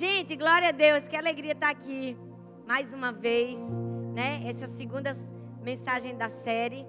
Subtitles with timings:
[0.00, 2.16] Gente, glória a Deus, que alegria estar aqui
[2.66, 3.60] mais uma vez,
[4.14, 4.42] né?
[4.48, 5.12] Essa segunda
[5.60, 6.86] mensagem da série.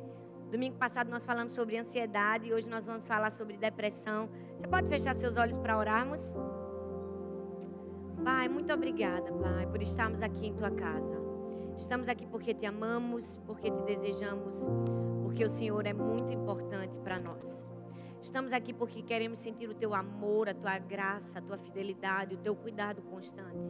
[0.50, 4.30] Domingo passado nós falamos sobre ansiedade e hoje nós vamos falar sobre depressão.
[4.58, 6.22] Você pode fechar seus olhos para orarmos?
[8.24, 11.20] Pai, muito obrigada, Pai, por estarmos aqui em tua casa.
[11.76, 14.56] Estamos aqui porque te amamos, porque te desejamos,
[15.22, 17.71] porque o Senhor é muito importante para nós.
[18.22, 22.38] Estamos aqui porque queremos sentir o teu amor, a tua graça, a tua fidelidade, o
[22.38, 23.68] teu cuidado constante.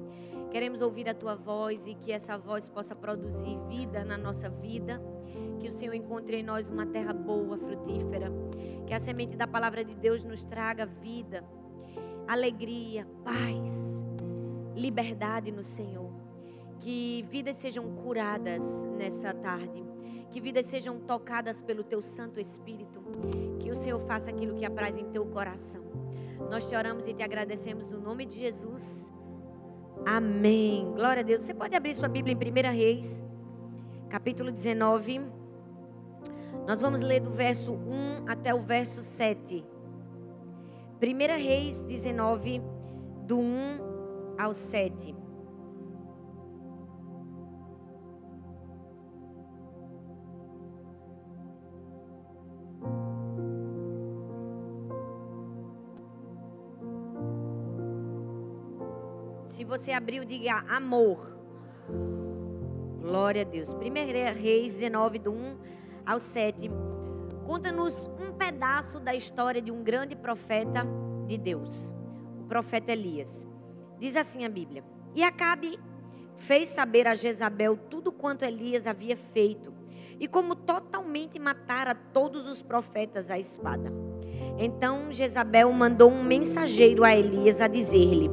[0.52, 5.02] Queremos ouvir a tua voz e que essa voz possa produzir vida na nossa vida.
[5.58, 8.30] Que o Senhor encontre em nós uma terra boa, frutífera.
[8.86, 11.46] Que a semente da palavra de Deus nos traga vida,
[12.28, 14.04] alegria, paz,
[14.76, 16.12] liberdade no Senhor.
[16.82, 19.91] Que vidas sejam curadas nessa tarde
[20.32, 23.02] que vidas sejam tocadas pelo teu Santo Espírito.
[23.60, 25.84] Que o Senhor faça aquilo que apraz em teu coração.
[26.50, 29.12] Nós te oramos e te agradecemos no nome de Jesus.
[30.06, 30.92] Amém.
[30.94, 31.42] Glória a Deus.
[31.42, 33.24] Você pode abrir sua Bíblia em 1 Reis,
[34.10, 35.22] capítulo 19.
[36.68, 39.64] Nós vamos ler do verso 1 até o verso 7.
[41.02, 42.62] 1 Reis 19,
[43.26, 45.21] do 1 ao 7.
[59.52, 61.38] Se você abriu, diga amor.
[63.02, 63.68] Glória a Deus.
[63.74, 65.58] 1 Reis 19, do 1
[66.06, 66.72] ao 7.
[67.46, 70.88] Conta-nos um pedaço da história de um grande profeta
[71.28, 71.94] de Deus,
[72.40, 73.46] o profeta Elias.
[74.00, 75.78] Diz assim a Bíblia: E Acabe
[76.38, 79.74] fez saber a Jezabel tudo quanto Elias havia feito,
[80.18, 84.01] e como totalmente matara todos os profetas à espada.
[84.64, 88.30] Então Jezabel mandou um mensageiro a Elias a dizer-lhe: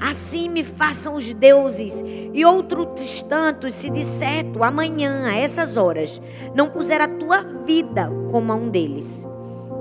[0.00, 6.22] Assim me façam os deuses, e outros tantos, se de certo amanhã, a essas horas,
[6.54, 9.26] não puser a tua vida como a um deles.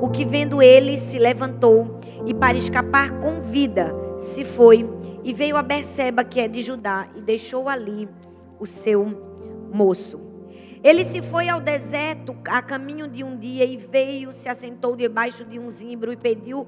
[0.02, 4.90] O que vendo ele se levantou e para escapar com vida se foi
[5.24, 8.10] e veio a Berseba, que é de Judá, e deixou ali
[8.60, 9.06] o seu
[9.72, 10.31] moço.
[10.84, 15.46] Ele se foi ao deserto a caminho de um dia e veio, se assentou debaixo
[15.46, 16.68] de um zimbro e pediu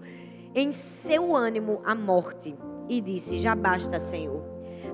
[0.53, 2.56] em seu ânimo a morte.
[2.88, 4.44] E disse: Já basta, Senhor.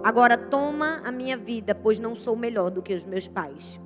[0.01, 3.77] Agora toma a minha vida, pois não sou melhor do que os meus pais.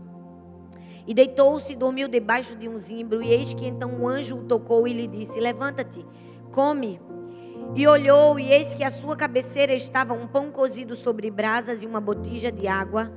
[1.07, 3.23] E deitou-se e dormiu debaixo de um zimbro.
[3.23, 6.05] E eis que então um anjo o tocou e lhe disse: Levanta-te,
[6.51, 6.99] come.
[7.75, 11.88] E olhou, e eis que à sua cabeceira estava um pão cozido sobre brasas e
[11.88, 13.11] uma botija de água.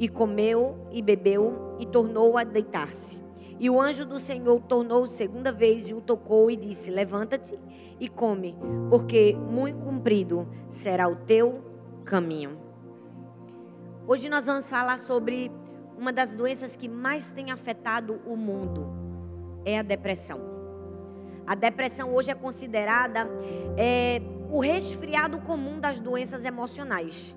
[0.00, 3.22] E comeu e bebeu e tornou a deitar-se.
[3.60, 7.58] E o anjo do Senhor tornou segunda vez e o tocou e disse: Levanta-te
[8.00, 8.56] e come,
[8.88, 11.62] porque muito comprido será o teu
[12.06, 12.58] caminho.
[14.06, 15.52] Hoje nós vamos falar sobre
[15.98, 18.86] uma das doenças que mais tem afetado o mundo:
[19.66, 20.40] é a depressão.
[21.46, 23.28] A depressão hoje é considerada
[23.76, 27.36] é, o resfriado comum das doenças emocionais.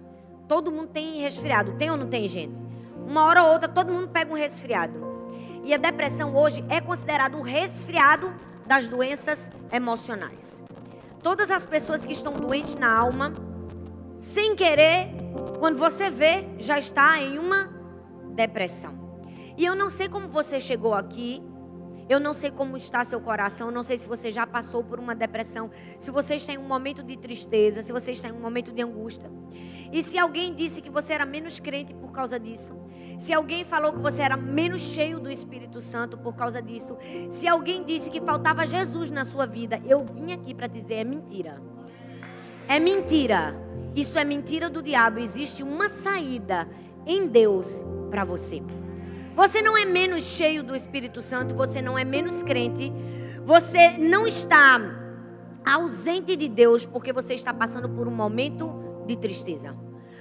[0.54, 2.62] Todo mundo tem resfriado, tem ou não tem, gente?
[3.08, 4.94] Uma hora ou outra todo mundo pega um resfriado.
[5.64, 8.32] E a depressão hoje é considerado o resfriado
[8.64, 10.64] das doenças emocionais.
[11.24, 13.34] Todas as pessoas que estão doentes na alma,
[14.16, 15.10] sem querer,
[15.58, 17.72] quando você vê, já está em uma
[18.36, 18.94] depressão.
[19.58, 21.42] E eu não sei como você chegou aqui,
[22.08, 25.00] eu não sei como está seu coração, eu não sei se você já passou por
[25.00, 28.40] uma depressão, se você está em um momento de tristeza, se você está em um
[28.40, 29.32] momento de angústia.
[29.94, 32.76] E se alguém disse que você era menos crente por causa disso,
[33.20, 36.98] se alguém falou que você era menos cheio do Espírito Santo por causa disso,
[37.30, 41.04] se alguém disse que faltava Jesus na sua vida, eu vim aqui para dizer é
[41.04, 41.62] mentira.
[42.68, 43.54] É mentira.
[43.96, 45.20] Isso é mentira do diabo.
[45.20, 46.68] Existe uma saída
[47.06, 48.64] em Deus para você.
[49.36, 52.92] Você não é menos cheio do Espírito Santo, você não é menos crente,
[53.46, 54.82] você não está
[55.64, 59.76] ausente de Deus porque você está passando por um momento de tristeza.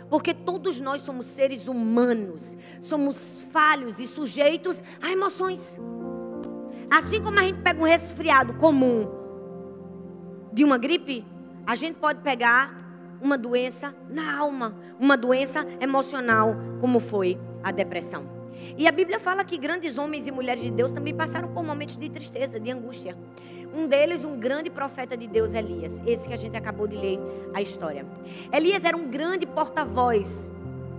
[0.09, 5.81] Porque todos nós somos seres humanos, somos falhos e sujeitos a emoções.
[6.91, 9.09] Assim como a gente pega um resfriado comum
[10.53, 11.25] de uma gripe,
[11.67, 12.83] a gente pode pegar
[13.23, 18.27] uma doença na alma, uma doença emocional, como foi a depressão.
[18.77, 21.97] E a Bíblia fala que grandes homens e mulheres de Deus também passaram por momentos
[21.97, 23.17] de tristeza, de angústia.
[23.75, 26.03] Um deles, um grande profeta de Deus, Elias.
[26.07, 27.19] Esse que a gente acabou de ler
[27.55, 28.07] a história.
[28.53, 30.53] Elias era um grande porta-voz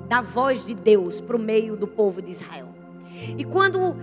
[0.08, 2.70] da voz de Deus para o meio do povo de Israel.
[3.38, 3.96] E quando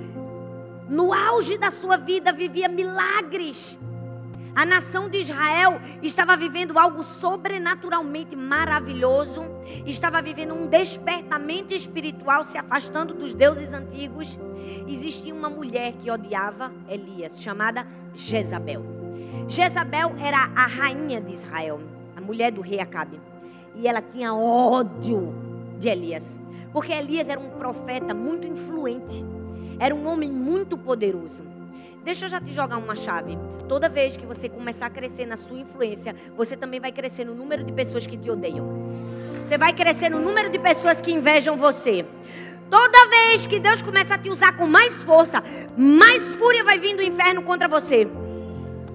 [0.89, 3.79] no auge da sua vida vivia milagres,
[4.55, 9.45] A nação de Israel estava vivendo algo sobrenaturalmente maravilhoso,
[9.87, 14.39] estava vivendo um despertamento espiritual, se afastando dos deuses antigos.
[14.89, 18.85] Existia uma mulher que odiava Elias, chamada Jezabel.
[19.49, 21.81] Jezabel era a rainha de Israel,
[22.17, 23.21] a mulher do rei Acabe.
[23.77, 25.33] E ela tinha ódio
[25.79, 26.41] de Elias,
[26.73, 29.25] porque Elias era um profeta muito influente,
[29.79, 31.50] era um homem muito poderoso.
[32.03, 33.39] Deixa eu já te jogar uma chave.
[33.69, 37.35] Toda vez que você começar a crescer na sua influência, você também vai crescer no
[37.35, 38.67] número de pessoas que te odeiam.
[39.43, 42.07] Você vai crescer no número de pessoas que invejam você.
[42.71, 45.43] Toda vez que Deus começa a te usar com mais força,
[45.77, 48.09] mais fúria vai vir do inferno contra você.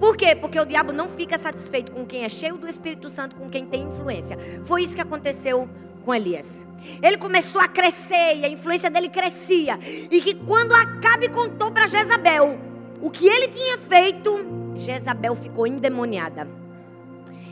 [0.00, 0.34] Por quê?
[0.34, 3.66] Porque o diabo não fica satisfeito com quem é cheio do Espírito Santo, com quem
[3.66, 4.36] tem influência.
[4.64, 5.68] Foi isso que aconteceu
[6.04, 6.66] com Elias.
[7.02, 9.78] Ele começou a crescer e a influência dele crescia.
[10.10, 12.75] E que quando Acabe contou para Jezabel
[13.06, 14.44] o que ele tinha feito,
[14.74, 16.48] Jezabel ficou endemoniada.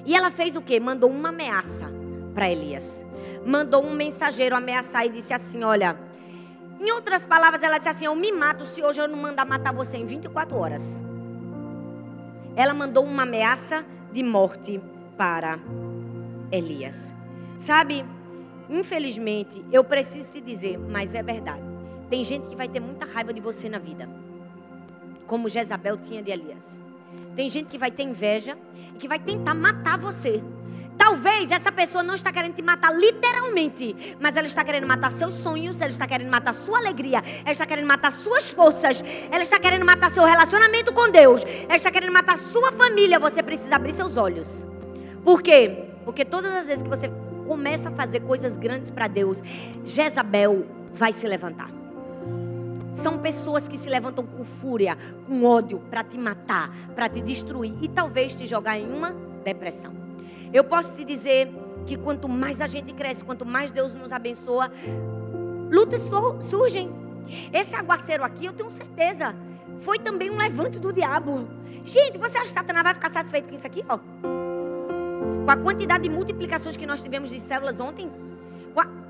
[0.04, 0.80] E ela fez o quê?
[0.80, 1.88] Mandou uma ameaça
[2.34, 3.06] para Elias.
[3.46, 5.96] Mandou um mensageiro ameaçar e disse assim: Olha,
[6.80, 9.72] em outras palavras, ela disse assim: Eu me mato se hoje eu não mandar matar
[9.72, 11.00] você em 24 horas.
[12.56, 14.80] Ela mandou uma ameaça de morte
[15.16, 15.60] para
[16.50, 17.14] Elias.
[17.58, 18.04] Sabe,
[18.68, 21.62] infelizmente, eu preciso te dizer, mas é verdade.
[22.10, 24.23] Tem gente que vai ter muita raiva de você na vida
[25.26, 26.82] como Jezabel tinha de Elias.
[27.34, 28.56] Tem gente que vai ter inveja
[28.94, 30.42] e que vai tentar matar você.
[30.96, 35.34] Talvez essa pessoa não está querendo te matar literalmente, mas ela está querendo matar seus
[35.34, 39.58] sonhos, ela está querendo matar sua alegria, ela está querendo matar suas forças, ela está
[39.58, 43.18] querendo matar seu relacionamento com Deus, ela está querendo matar sua família.
[43.18, 44.66] Você precisa abrir seus olhos.
[45.24, 45.88] Por quê?
[46.04, 47.10] Porque todas as vezes que você
[47.46, 49.42] começa a fazer coisas grandes para Deus,
[49.84, 51.83] Jezabel vai se levantar.
[52.94, 54.96] São pessoas que se levantam com fúria,
[55.26, 59.12] com ódio, para te matar, para te destruir e talvez te jogar em uma
[59.44, 59.92] depressão.
[60.52, 61.52] Eu posso te dizer
[61.84, 64.70] que quanto mais a gente cresce, quanto mais Deus nos abençoa,
[65.70, 66.02] lutas
[66.40, 66.88] surgem.
[67.52, 69.34] Esse aguaceiro aqui, eu tenho certeza,
[69.80, 71.48] foi também um levante do diabo.
[71.82, 73.98] Gente, você acha que Satanás vai ficar satisfeito com isso aqui, ó?
[73.98, 78.08] Com a quantidade de multiplicações que nós tivemos de células ontem?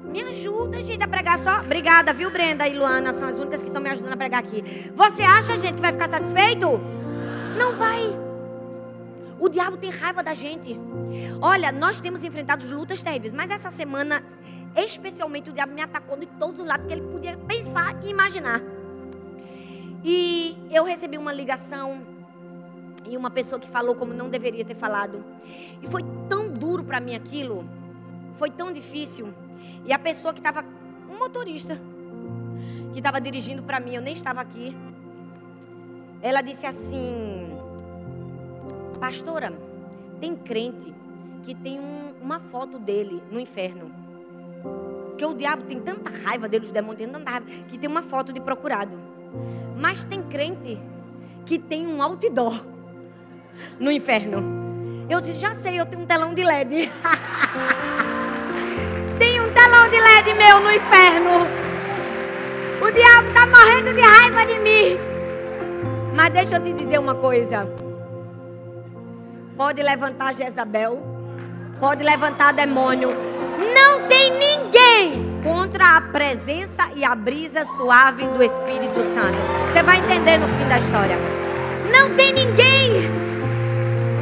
[0.04, 1.60] Me ajuda, gente, a pregar só.
[1.60, 3.12] Obrigada, viu, Brenda e Luana?
[3.12, 4.62] São as únicas que estão me ajudando a pregar aqui.
[4.94, 6.68] Você acha, gente, que vai ficar satisfeito?
[7.58, 8.24] Não vai.
[9.38, 10.78] O diabo tem raiva da gente.
[11.40, 14.22] Olha, nós temos enfrentado lutas terríveis, mas essa semana,
[14.76, 18.60] especialmente, o diabo me atacou de todos os lados que ele podia pensar e imaginar.
[20.04, 22.02] E eu recebi uma ligação
[23.06, 25.24] e uma pessoa que falou como não deveria ter falado.
[25.82, 27.68] E foi tão duro para mim aquilo.
[28.34, 29.32] Foi tão difícil.
[29.84, 30.64] E a pessoa que estava,
[31.08, 31.78] um motorista,
[32.92, 34.76] que estava dirigindo para mim, eu nem estava aqui.
[36.22, 37.50] Ela disse assim:
[39.00, 39.52] Pastora,
[40.20, 40.94] tem crente
[41.42, 43.90] que tem um, uma foto dele no inferno.
[45.18, 48.02] Que o diabo tem tanta raiva dele, os demônios têm tanta raiva, que tem uma
[48.02, 48.98] foto de procurado.
[49.76, 50.78] Mas tem crente
[51.44, 52.64] que tem um outdoor
[53.78, 54.42] no inferno.
[55.08, 56.90] Eu disse, já sei, eu tenho um telão de LED.
[59.88, 61.46] de LED meu no inferno.
[62.80, 64.98] O diabo está morrendo de raiva de mim.
[66.14, 67.68] Mas deixa eu te dizer uma coisa.
[69.56, 71.02] Pode levantar Jezabel.
[71.80, 73.10] Pode levantar demônio.
[73.74, 79.38] Não tem ninguém contra a presença e a brisa suave do Espírito Santo.
[79.68, 81.16] Você vai entender no fim da história.
[81.90, 83.10] Não tem ninguém.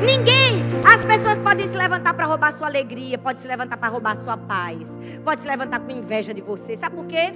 [0.05, 0.42] Ninguém.
[1.13, 4.35] As pessoas podem se levantar para roubar sua alegria, pode se levantar para roubar sua
[4.35, 6.75] paz, pode se levantar com inveja de você.
[6.75, 7.35] Sabe por quê?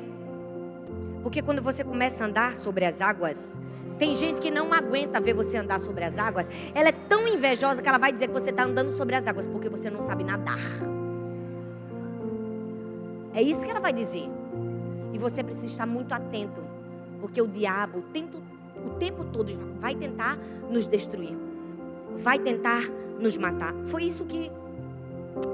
[1.22, 3.60] Porque quando você começa a andar sobre as águas,
[3.98, 6.48] tem gente que não aguenta ver você andar sobre as águas.
[6.74, 9.46] Ela é tão invejosa que ela vai dizer que você está andando sobre as águas
[9.46, 10.58] porque você não sabe nadar.
[13.34, 14.26] É isso que ela vai dizer.
[15.12, 16.64] E você precisa estar muito atento,
[17.20, 18.38] porque o diabo o tempo,
[18.86, 20.38] o tempo todo vai tentar
[20.70, 21.45] nos destruir
[22.16, 22.82] vai tentar
[23.18, 23.74] nos matar.
[23.86, 24.50] Foi isso que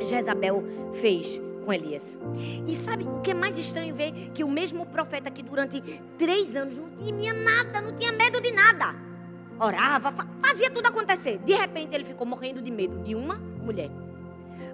[0.01, 0.63] Jezabel
[0.95, 2.19] fez com Elias.
[2.67, 4.13] E sabe o que é mais estranho ver?
[4.35, 5.81] Que o mesmo profeta que durante
[6.19, 8.95] três anos não tinha nada, não tinha medo de nada.
[9.59, 11.39] Orava, fazia tudo acontecer.
[11.39, 13.91] De repente ele ficou morrendo de medo de uma mulher.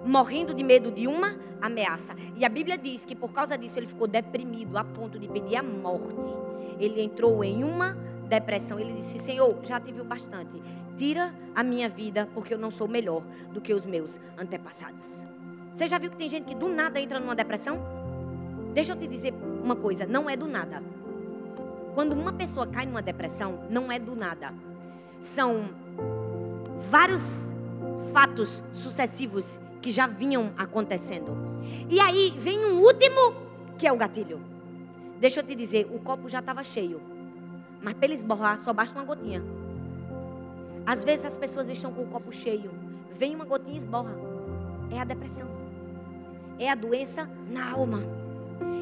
[0.03, 2.15] Morrendo de medo de uma ameaça.
[2.35, 5.57] E a Bíblia diz que por causa disso ele ficou deprimido a ponto de pedir
[5.57, 6.33] a morte.
[6.79, 8.79] Ele entrou em uma depressão.
[8.79, 10.61] Ele disse: Senhor, já tive o bastante.
[10.99, 15.25] Tira a minha vida, porque eu não sou melhor do que os meus antepassados.
[15.73, 17.79] Você já viu que tem gente que do nada entra numa depressão?
[18.73, 20.83] Deixa eu te dizer uma coisa: não é do nada.
[21.95, 24.53] Quando uma pessoa cai numa depressão, não é do nada.
[25.21, 25.69] São
[26.89, 27.53] vários
[28.11, 31.31] fatos sucessivos que já vinham acontecendo.
[31.89, 33.35] E aí vem um último,
[33.77, 34.41] que é o gatilho.
[35.17, 36.99] Deixa eu te dizer, o copo já estava cheio.
[37.81, 39.41] Mas para ele esborrar, só basta uma gotinha.
[40.85, 42.71] Às vezes as pessoas estão com o copo cheio.
[43.11, 44.15] Vem uma gotinha e esborra.
[44.91, 45.47] É a depressão.
[46.57, 47.99] É a doença na alma.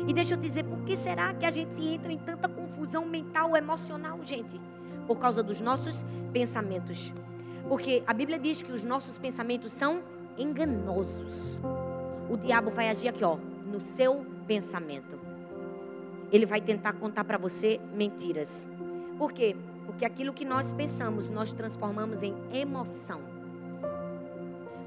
[0.08, 3.56] E deixa eu dizer, por que será que a gente entra em tanta confusão mental,
[3.56, 4.60] emocional, gente?
[5.06, 7.12] Por causa dos nossos pensamentos.
[7.68, 10.02] Porque a Bíblia diz que os nossos pensamentos são
[10.38, 11.58] enganosos.
[12.30, 15.20] O diabo vai agir aqui, ó, no seu pensamento.
[16.32, 18.68] Ele vai tentar contar para você mentiras.
[19.18, 19.56] Por quê?
[19.88, 23.22] Porque aquilo que nós pensamos, nós transformamos em emoção.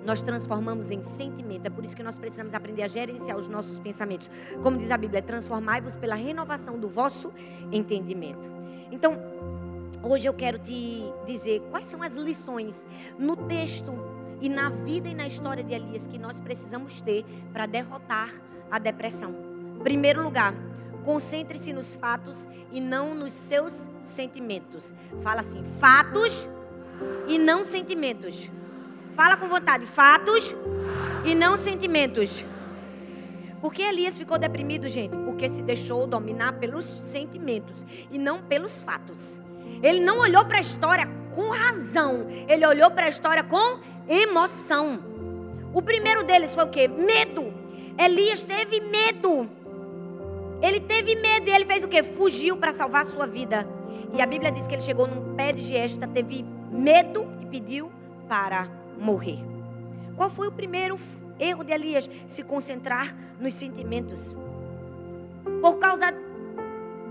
[0.04, 1.66] Nós transformamos em sentimento.
[1.66, 4.30] É por isso que nós precisamos aprender a gerenciar os nossos pensamentos.
[4.62, 7.32] Como diz a Bíblia, transformai-vos pela renovação do vosso
[7.72, 8.48] entendimento.
[8.92, 9.16] Então,
[10.02, 12.86] hoje eu quero te dizer quais são as lições
[13.18, 13.92] no texto
[14.40, 18.30] e na vida e na história de Elias que nós precisamos ter para derrotar
[18.70, 19.34] a depressão.
[19.82, 20.54] Primeiro lugar,
[21.00, 24.94] concentre-se nos fatos e não nos seus sentimentos.
[25.22, 26.48] Fala assim: fatos
[27.26, 28.50] e não sentimentos.
[29.14, 30.54] Fala com vontade: fatos
[31.24, 32.44] e não sentimentos.
[33.60, 35.16] Por que Elias ficou deprimido, gente?
[35.18, 39.40] Porque se deixou dominar pelos sentimentos e não pelos fatos.
[39.82, 43.78] Ele não olhou para a história com razão, ele olhou para a história com
[44.08, 44.98] emoção.
[45.72, 46.88] O primeiro deles foi o quê?
[46.88, 47.52] Medo.
[47.98, 49.48] Elias teve medo.
[50.62, 52.02] Ele teve medo e ele fez o quê?
[52.02, 53.66] Fugiu para salvar a sua vida.
[54.12, 57.90] E a Bíblia diz que ele chegou num pé de gesta, teve medo e pediu
[58.28, 59.38] para morrer.
[60.16, 60.96] Qual foi o primeiro
[61.38, 62.10] erro de Elias?
[62.26, 64.36] Se concentrar nos sentimentos.
[65.60, 66.12] Por causa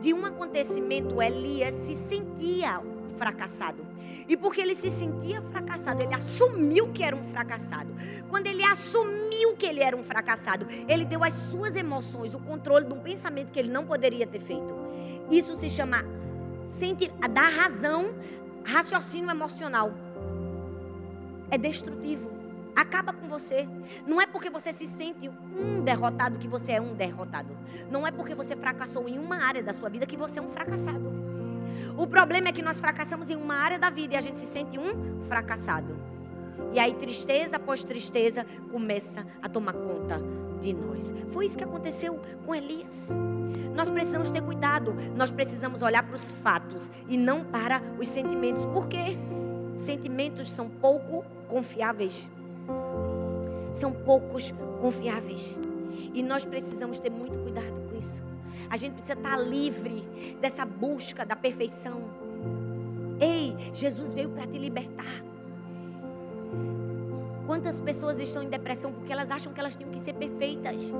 [0.02, 2.82] de um acontecimento, Elias se sentia
[3.18, 3.89] fracassado.
[4.28, 7.94] E porque ele se sentia fracassado, ele assumiu que era um fracassado.
[8.30, 12.86] Quando ele assumiu que ele era um fracassado, ele deu às suas emoções o controle
[12.86, 14.74] de um pensamento que ele não poderia ter feito.
[15.30, 16.04] Isso se chama
[17.32, 18.14] dar razão,
[18.64, 19.92] raciocínio emocional.
[21.52, 22.30] É destrutivo.
[22.76, 23.68] Acaba com você.
[24.08, 27.58] Não é porque você se sente um derrotado que você é um derrotado.
[27.92, 30.50] Não é porque você fracassou em uma área da sua vida que você é um
[30.50, 31.29] fracassado.
[31.98, 34.46] O problema é que nós fracassamos em uma área da vida e a gente se
[34.46, 35.96] sente um fracassado.
[36.74, 40.22] E aí, tristeza após tristeza começa a tomar conta
[40.60, 41.14] de nós.
[41.30, 43.16] Foi isso que aconteceu com Elias.
[43.76, 48.66] Nós precisamos ter cuidado, nós precisamos olhar para os fatos e não para os sentimentos.
[48.66, 49.18] Por quê?
[49.74, 52.30] Sentimentos são pouco confiáveis.
[53.72, 55.58] São poucos confiáveis.
[56.14, 58.29] E nós precisamos ter muito cuidado com isso.
[58.70, 62.02] A gente precisa estar livre dessa busca da perfeição.
[63.20, 65.24] Ei, Jesus veio para te libertar.
[67.46, 70.94] Quantas pessoas estão em depressão porque elas acham que elas têm que ser perfeitas?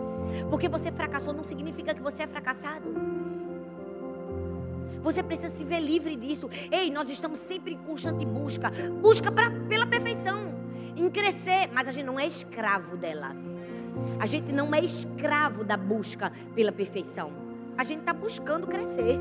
[0.50, 2.92] Porque você fracassou não significa que você é fracassado.
[5.02, 6.50] Você precisa se ver livre disso.
[6.72, 10.54] Ei, nós estamos sempre em constante busca busca pra, pela perfeição,
[10.96, 13.36] em crescer, mas a gente não é escravo dela.
[14.20, 17.32] A gente não é escravo da busca pela perfeição.
[17.78, 19.18] A gente está buscando crescer,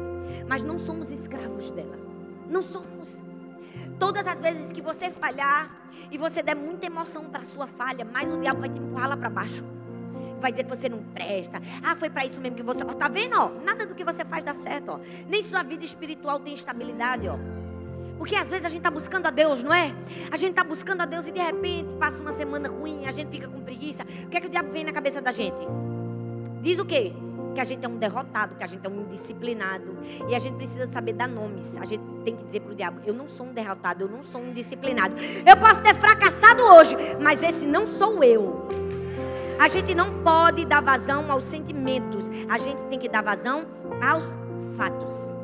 [0.49, 1.97] mas não somos escravos dela.
[2.49, 3.25] Não somos.
[3.99, 5.71] Todas as vezes que você falhar
[6.11, 9.17] e você der muita emoção para sua falha, mais o diabo vai te empurrar lá
[9.17, 9.65] para baixo.
[10.41, 11.61] Vai dizer que você não presta.
[11.83, 12.85] Ah, foi para isso mesmo que você.
[12.85, 13.37] Ó, tá vendo?
[13.37, 14.93] Ó, nada do que você faz dá certo.
[14.93, 15.01] Ó.
[15.29, 17.29] Nem sua vida espiritual tem estabilidade.
[17.29, 17.37] Ó.
[18.19, 19.95] Porque às vezes a gente está buscando a Deus, não é?
[20.31, 23.31] A gente está buscando a Deus e de repente passa uma semana ruim, a gente
[23.31, 24.03] fica com preguiça.
[24.25, 25.63] O que é que o diabo vem na cabeça da gente?
[26.61, 27.15] Diz o quê?
[27.59, 29.99] que a gente é um derrotado, que a gente é um indisciplinado.
[30.29, 31.77] E a gente precisa saber dar nomes.
[31.77, 34.23] A gente tem que dizer para o diabo: eu não sou um derrotado, eu não
[34.23, 35.17] sou um indisciplinado.
[35.45, 38.69] Eu posso ter fracassado hoje, mas esse não sou eu.
[39.59, 42.31] A gente não pode dar vazão aos sentimentos.
[42.49, 43.67] A gente tem que dar vazão
[44.01, 44.41] aos
[44.77, 45.38] fatos.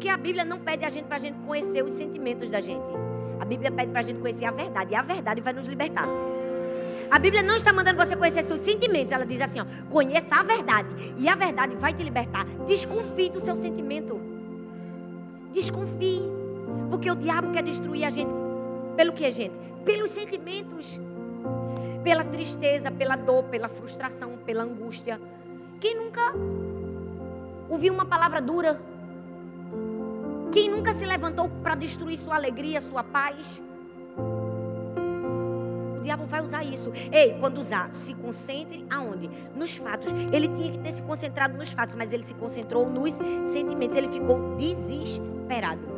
[0.00, 2.90] Porque a Bíblia não pede a gente para a gente conhecer os sentimentos da gente.
[3.38, 4.92] A Bíblia pede para a gente conhecer a verdade.
[4.92, 6.06] E a verdade vai nos libertar.
[7.10, 9.12] A Bíblia não está mandando você conhecer seus sentimentos.
[9.12, 10.88] Ela diz assim: ó, conheça a verdade.
[11.18, 12.46] E a verdade vai te libertar.
[12.66, 14.18] Desconfie do seu sentimento.
[15.52, 16.22] Desconfie.
[16.88, 18.32] Porque o diabo quer destruir a gente.
[18.96, 19.54] Pelo que, gente?
[19.84, 20.98] Pelos sentimentos.
[22.02, 25.20] Pela tristeza, pela dor, pela frustração, pela angústia.
[25.78, 26.22] Quem nunca
[27.68, 28.80] ouviu uma palavra dura?
[30.52, 33.62] Quem nunca se levantou para destruir sua alegria, sua paz?
[35.96, 36.90] O diabo vai usar isso.
[37.12, 39.30] Ei, quando usar, se concentre aonde?
[39.54, 40.10] Nos fatos.
[40.32, 43.12] Ele tinha que ter se concentrado nos fatos, mas ele se concentrou nos
[43.44, 43.96] sentimentos.
[43.96, 45.88] Ele ficou desesperado.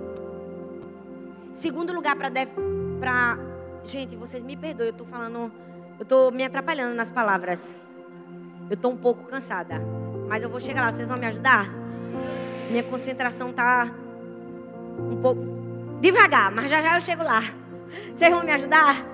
[1.53, 2.31] Segundo lugar para
[3.85, 5.51] Gente, vocês me perdoem, eu tô falando.
[5.99, 7.75] Eu tô me atrapalhando nas palavras.
[8.71, 9.81] Eu tô um pouco cansada.
[10.29, 11.67] Mas eu vou chegar lá, vocês vão me ajudar?
[12.71, 13.93] Minha concentração tá
[14.99, 15.41] um pouco
[16.01, 17.43] devagar, mas já já eu chego lá.
[18.15, 19.05] Vocês vão me ajudar?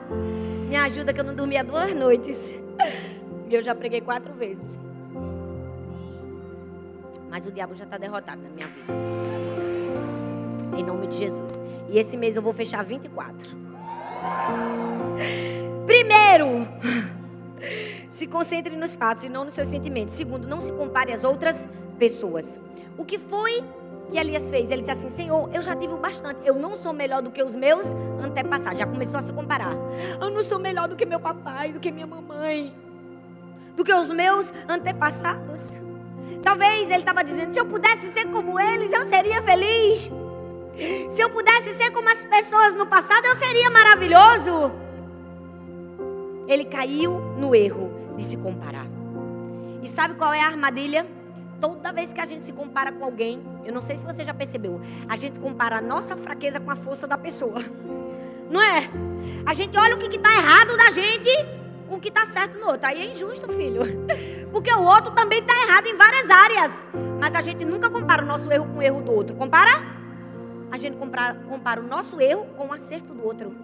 [0.69, 2.55] Me ajuda que eu não dormia duas noites.
[3.49, 4.79] E eu já preguei quatro vezes.
[7.31, 8.93] Mas o diabo já está derrotado na minha vida.
[10.77, 11.63] Em nome de Jesus.
[11.91, 13.57] E esse mês eu vou fechar 24.
[15.87, 16.69] Primeiro,
[18.11, 20.15] se concentre nos fatos e não nos seus sentimentos.
[20.15, 21.69] Segundo, não se compare às outras.
[22.97, 23.63] O que foi
[24.09, 24.71] que Elias fez?
[24.71, 26.41] Ele disse assim: Senhor, eu já tive bastante.
[26.45, 28.79] Eu não sou melhor do que os meus antepassados.
[28.79, 29.77] Já começou a se comparar.
[30.21, 32.75] Eu não sou melhor do que meu papai, do que minha mamãe,
[33.77, 35.81] do que os meus antepassados.
[36.43, 40.11] Talvez ele estava dizendo: se eu pudesse ser como eles, eu seria feliz.
[41.11, 44.71] Se eu pudesse ser como as pessoas no passado, eu seria maravilhoso.
[46.47, 48.87] Ele caiu no erro de se comparar.
[49.83, 51.05] E sabe qual é a armadilha?
[51.61, 54.33] Toda vez que a gente se compara com alguém, eu não sei se você já
[54.33, 57.59] percebeu, a gente compara a nossa fraqueza com a força da pessoa.
[58.49, 58.89] Não é?
[59.45, 61.29] A gente olha o que está errado da gente
[61.87, 62.87] com o que está certo no outro.
[62.87, 63.83] Aí é injusto, filho.
[64.51, 66.87] Porque o outro também está errado em várias áreas.
[67.21, 69.37] Mas a gente nunca compara o nosso erro com o erro do outro.
[69.37, 69.83] Compara?
[70.71, 73.55] A gente compara, compara o nosso erro com o acerto do outro.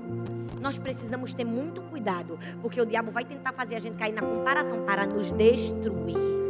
[0.60, 2.38] Nós precisamos ter muito cuidado.
[2.60, 6.43] Porque o diabo vai tentar fazer a gente cair na comparação para nos destruir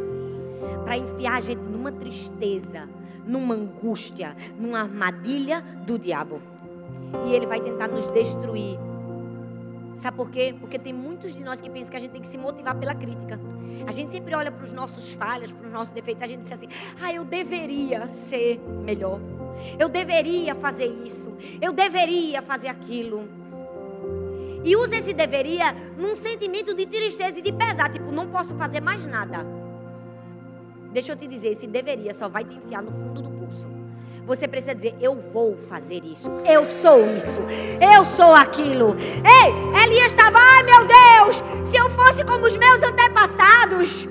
[0.85, 2.89] para enfiar a gente numa tristeza,
[3.27, 6.41] numa angústia, numa armadilha do diabo.
[7.27, 8.79] E ele vai tentar nos destruir.
[9.97, 10.55] Sabe por quê?
[10.59, 12.95] Porque tem muitos de nós que pensam que a gente tem que se motivar pela
[12.95, 13.39] crítica.
[13.87, 16.23] A gente sempre olha para os nossos falhas, para os nossos defeitos.
[16.23, 16.69] A gente diz assim:
[17.01, 19.21] ah, eu deveria ser melhor.
[19.79, 21.33] Eu deveria fazer isso.
[21.61, 23.29] Eu deveria fazer aquilo.
[24.65, 27.91] E usa esse deveria num sentimento de tristeza e de pesar.
[27.91, 29.47] Tipo, não posso fazer mais nada.
[30.95, 33.67] Deixa eu te dizer, esse deveria só vai te enfiar no fundo do pulso.
[34.25, 36.31] Você precisa dizer: Eu vou fazer isso.
[36.47, 37.41] Eu sou isso.
[37.81, 38.95] Eu sou aquilo.
[39.25, 44.09] Ei, Elias estava, ai meu Deus, se eu fosse como os meus antepassados.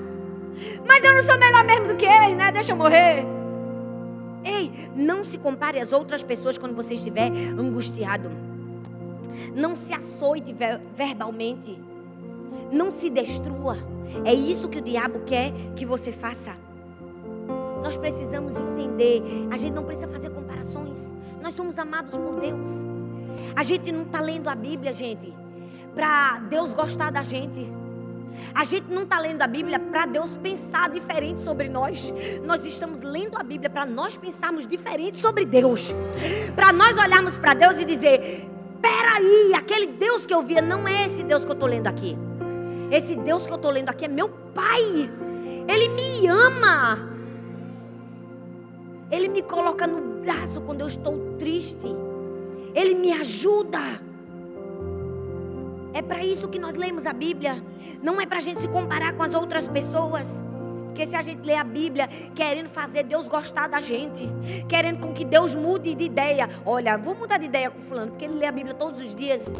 [0.86, 2.52] Mas eu não sou melhor mesmo do que ele, né?
[2.52, 3.24] Deixa eu morrer.
[4.44, 8.30] Ei, não se compare às outras pessoas quando você estiver angustiado.
[9.54, 10.54] Não se açoite
[10.94, 11.78] verbalmente.
[12.70, 13.78] Não se destrua.
[14.22, 16.63] É isso que o diabo quer que você faça.
[17.84, 19.22] Nós precisamos entender.
[19.50, 21.12] A gente não precisa fazer comparações.
[21.42, 22.70] Nós somos amados por Deus.
[23.54, 25.30] A gente não está lendo a Bíblia, gente,
[25.94, 27.70] para Deus gostar da gente.
[28.54, 32.10] A gente não está lendo a Bíblia para Deus pensar diferente sobre nós.
[32.42, 35.94] Nós estamos lendo a Bíblia para nós pensarmos diferente sobre Deus.
[36.56, 38.48] Para nós olharmos para Deus e dizer:
[38.80, 42.16] peraí, aquele Deus que eu via não é esse Deus que eu estou lendo aqui.
[42.90, 45.10] Esse Deus que eu estou lendo aqui é meu Pai.
[45.68, 47.13] Ele me ama.
[49.14, 51.86] Ele me coloca no braço quando eu estou triste.
[52.74, 53.78] Ele me ajuda.
[55.92, 57.62] É para isso que nós lemos a Bíblia.
[58.02, 60.42] Não é para a gente se comparar com as outras pessoas.
[60.86, 64.24] Porque se a gente lê a Bíblia querendo fazer Deus gostar da gente,
[64.68, 66.50] querendo com que Deus mude de ideia.
[66.66, 69.54] Olha, vou mudar de ideia com fulano, porque ele lê a Bíblia todos os dias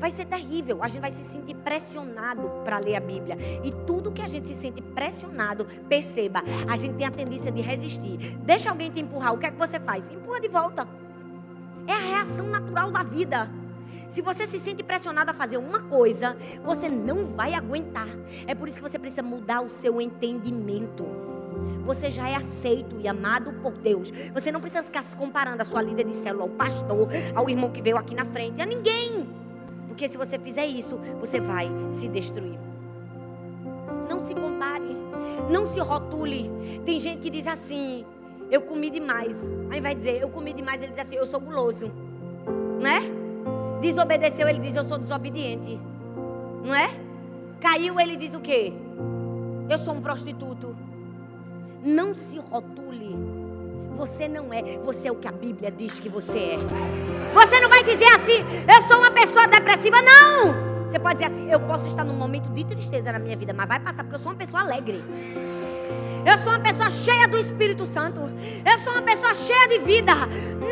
[0.00, 0.82] vai ser terrível.
[0.82, 3.36] A gente vai se sentir pressionado para ler a Bíblia.
[3.62, 7.60] E tudo que a gente se sente pressionado, perceba, a gente tem a tendência de
[7.60, 8.16] resistir.
[8.38, 10.10] Deixa alguém te empurrar, o que é que você faz?
[10.10, 10.88] Empurra de volta.
[11.86, 13.50] É a reação natural da vida.
[14.08, 18.08] Se você se sente pressionado a fazer uma coisa, você não vai aguentar.
[18.46, 21.06] É por isso que você precisa mudar o seu entendimento.
[21.84, 24.12] Você já é aceito e amado por Deus.
[24.32, 27.70] Você não precisa ficar se comparando a sua líder de célula, ao pastor, ao irmão
[27.70, 29.39] que veio aqui na frente, a ninguém.
[30.00, 32.58] Porque se você fizer isso, você vai se destruir.
[34.08, 34.96] Não se compare.
[35.50, 36.50] Não se rotule.
[36.86, 38.06] Tem gente que diz assim:
[38.50, 39.36] eu comi demais.
[39.68, 40.82] Aí vai dizer, eu comi demais.
[40.82, 41.92] Ele diz assim: eu sou guloso.
[42.80, 43.00] Não é?
[43.82, 45.78] Desobedeceu, ele diz: eu sou desobediente.
[46.64, 46.88] Não é?
[47.60, 48.72] Caiu, ele diz o quê?
[49.68, 50.74] Eu sou um prostituto.
[51.84, 53.18] Não se rotule.
[54.00, 54.78] Você não é.
[54.78, 56.58] Você é o que a Bíblia diz que você é.
[57.34, 60.86] Você não vai dizer assim, eu sou uma pessoa depressiva, não.
[60.86, 63.68] Você pode dizer assim, eu posso estar num momento de tristeza na minha vida, mas
[63.68, 65.04] vai passar porque eu sou uma pessoa alegre.
[66.24, 68.22] Eu sou uma pessoa cheia do Espírito Santo.
[68.64, 70.14] Eu sou uma pessoa cheia de vida.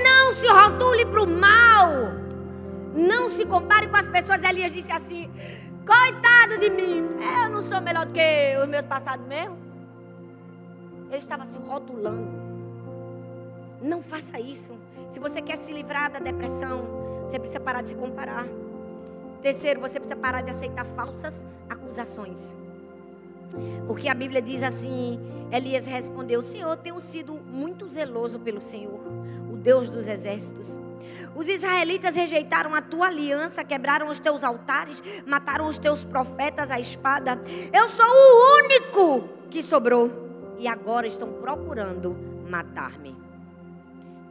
[0.02, 1.90] Não se rotule para o mal.
[2.94, 4.42] Não se compare com as pessoas.
[4.42, 5.30] Elias disse assim:
[5.86, 7.06] Coitado de mim.
[7.42, 9.58] Eu não sou melhor do que os meus passados mesmo.
[11.10, 12.47] Ele estava se rotulando.
[13.80, 14.72] Não faça isso.
[15.08, 16.84] Se você quer se livrar da depressão,
[17.22, 18.46] você precisa parar de se comparar.
[19.42, 22.54] Terceiro, você precisa parar de aceitar falsas acusações.
[23.86, 25.20] Porque a Bíblia diz assim:
[25.52, 29.00] Elias respondeu: Senhor, tenho sido muito zeloso pelo Senhor,
[29.50, 30.78] o Deus dos exércitos.
[31.34, 36.78] Os israelitas rejeitaram a tua aliança, quebraram os teus altares, mataram os teus profetas à
[36.80, 37.40] espada.
[37.72, 40.10] Eu sou o único que sobrou
[40.58, 42.16] e agora estão procurando
[42.48, 43.27] matar-me.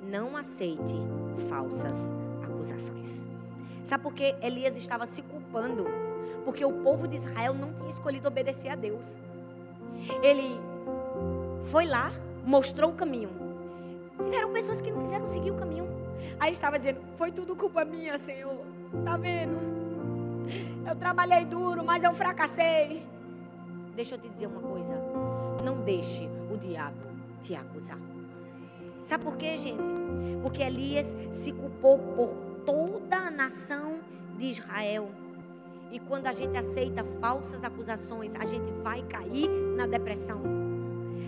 [0.09, 0.95] Não aceite
[1.49, 3.23] falsas acusações.
[3.83, 5.85] Sabe por que Elias estava se culpando?
[6.45, 9.17] Porque o povo de Israel não tinha escolhido obedecer a Deus.
[10.21, 10.59] Ele
[11.65, 12.11] foi lá,
[12.45, 13.29] mostrou o caminho.
[14.23, 15.87] Tiveram pessoas que não quiseram seguir o caminho.
[16.39, 18.57] Aí estava dizendo: Foi tudo culpa minha, Senhor.
[19.03, 19.57] Tá vendo?
[20.87, 23.05] Eu trabalhei duro, mas eu fracassei.
[23.95, 24.95] Deixa eu te dizer uma coisa.
[25.63, 26.97] Não deixe o diabo
[27.41, 27.99] te acusar.
[29.01, 29.81] Sabe por quê, gente?
[30.41, 33.99] Porque Elias se culpou por toda a nação
[34.37, 35.09] de Israel.
[35.91, 40.41] E quando a gente aceita falsas acusações, a gente vai cair na depressão.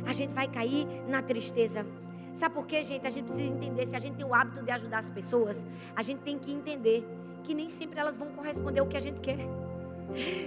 [0.06, 1.86] A gente vai cair na tristeza.
[2.34, 3.06] Sabe por quê, gente?
[3.08, 3.86] A gente precisa entender.
[3.86, 7.08] Se a gente tem o hábito de ajudar as pessoas, a gente tem que entender
[7.44, 9.48] que nem sempre elas vão corresponder ao que a gente quer.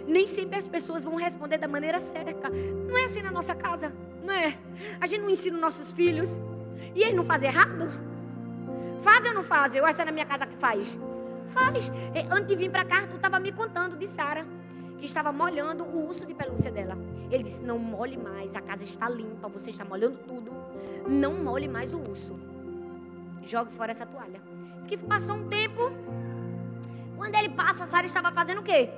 [0.07, 2.51] Nem sempre as pessoas vão responder da maneira certa.
[2.51, 4.59] Não é assim na nossa casa, não é?
[5.01, 6.39] A gente não ensina os nossos filhos.
[6.95, 7.89] E ele não faz errado?
[9.03, 9.75] Faz ou não faz?
[9.75, 10.99] Eu, essa é na minha casa que faz.
[11.49, 11.91] Faz.
[12.31, 14.47] Antes de vir para cá, tu estava me contando de Sara,
[14.99, 16.97] que estava molhando o urso de pelúcia dela.
[17.31, 20.53] Ele disse: Não molhe mais, a casa está limpa, você está molhando tudo.
[21.09, 22.39] Não molhe mais o urso.
[23.43, 24.41] Jogue fora essa toalha.
[24.79, 25.91] Diz que passou um tempo.
[27.17, 28.91] Quando ele passa, Sara estava fazendo o quê?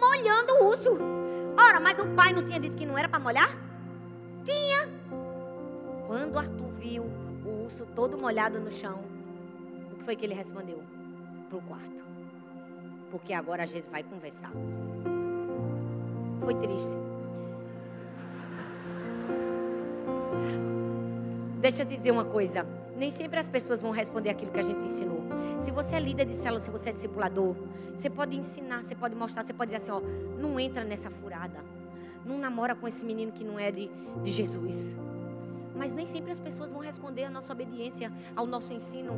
[0.00, 0.98] Molhando o urso.
[1.56, 3.50] Ora, mas o pai não tinha dito que não era para molhar?
[4.44, 4.90] Tinha.
[6.06, 7.04] Quando Arthur viu
[7.64, 8.98] urso todo molhado no chão.
[9.92, 10.82] O que foi que ele respondeu?
[11.48, 12.04] Para o quarto.
[13.10, 14.50] Porque agora a gente vai conversar.
[16.40, 16.96] Foi triste.
[21.60, 22.66] Deixa eu te dizer uma coisa.
[22.96, 25.22] Nem sempre as pessoas vão responder aquilo que a gente ensinou.
[25.58, 27.54] Se você é líder de célula, se você é discipulador,
[27.94, 30.00] você pode ensinar, você pode mostrar, você pode dizer assim, ó,
[30.40, 31.60] não entra nessa furada.
[32.24, 33.90] Não namora com esse menino que não é de,
[34.22, 34.96] de Jesus.
[35.82, 39.14] Mas nem sempre as pessoas vão responder a nossa obediência ao nosso ensino.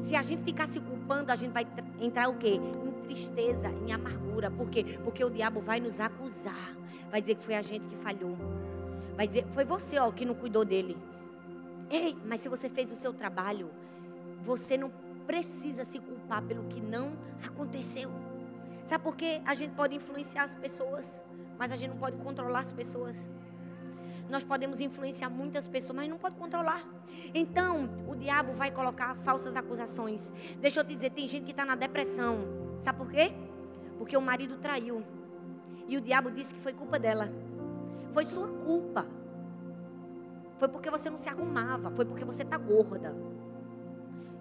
[0.00, 1.66] Se a gente ficar se culpando, a gente vai
[2.00, 2.60] entrar o quê?
[2.86, 4.52] Em tristeza, em amargura.
[4.52, 4.84] Por quê?
[5.02, 6.76] Porque o diabo vai nos acusar.
[7.10, 8.36] Vai dizer que foi a gente que falhou.
[9.16, 10.96] Vai dizer, foi você ó, que não cuidou dele.
[11.90, 13.68] Ei, mas se você fez o seu trabalho,
[14.40, 14.92] você não
[15.26, 17.10] precisa se culpar pelo que não
[17.44, 18.12] aconteceu.
[18.84, 19.42] Sabe por quê?
[19.44, 21.20] A gente pode influenciar as pessoas,
[21.58, 23.28] mas a gente não pode controlar as pessoas.
[24.28, 26.82] Nós podemos influenciar muitas pessoas, mas não pode controlar.
[27.34, 30.32] Então, o diabo vai colocar falsas acusações.
[30.60, 32.40] Deixa eu te dizer, tem gente que está na depressão.
[32.78, 33.32] Sabe por quê?
[33.96, 35.02] Porque o marido traiu.
[35.86, 37.32] E o diabo disse que foi culpa dela.
[38.12, 39.06] Foi sua culpa.
[40.58, 41.90] Foi porque você não se arrumava.
[41.90, 43.14] Foi porque você está gorda.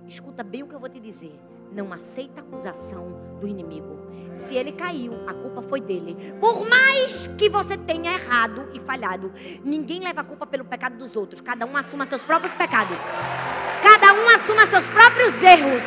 [0.06, 1.40] Escuta bem o que eu vou te dizer.
[1.72, 3.08] Não aceita acusação
[3.40, 3.97] do inimigo.
[4.34, 6.34] Se ele caiu, a culpa foi dele.
[6.40, 11.16] Por mais que você tenha errado e falhado, ninguém leva a culpa pelo pecado dos
[11.16, 11.42] outros.
[11.42, 12.98] Cada um assuma seus próprios pecados.
[13.82, 15.84] Cada um assuma seus próprios erros.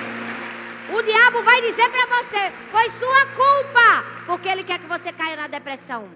[0.93, 5.37] O diabo vai dizer para você: foi sua culpa, porque ele quer que você caia
[5.37, 6.09] na depressão.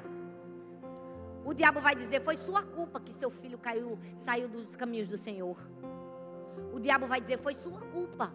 [1.45, 5.17] O diabo vai dizer: foi sua culpa que seu filho caiu, saiu dos caminhos do
[5.17, 5.57] Senhor.
[6.73, 8.33] O diabo vai dizer: foi sua culpa.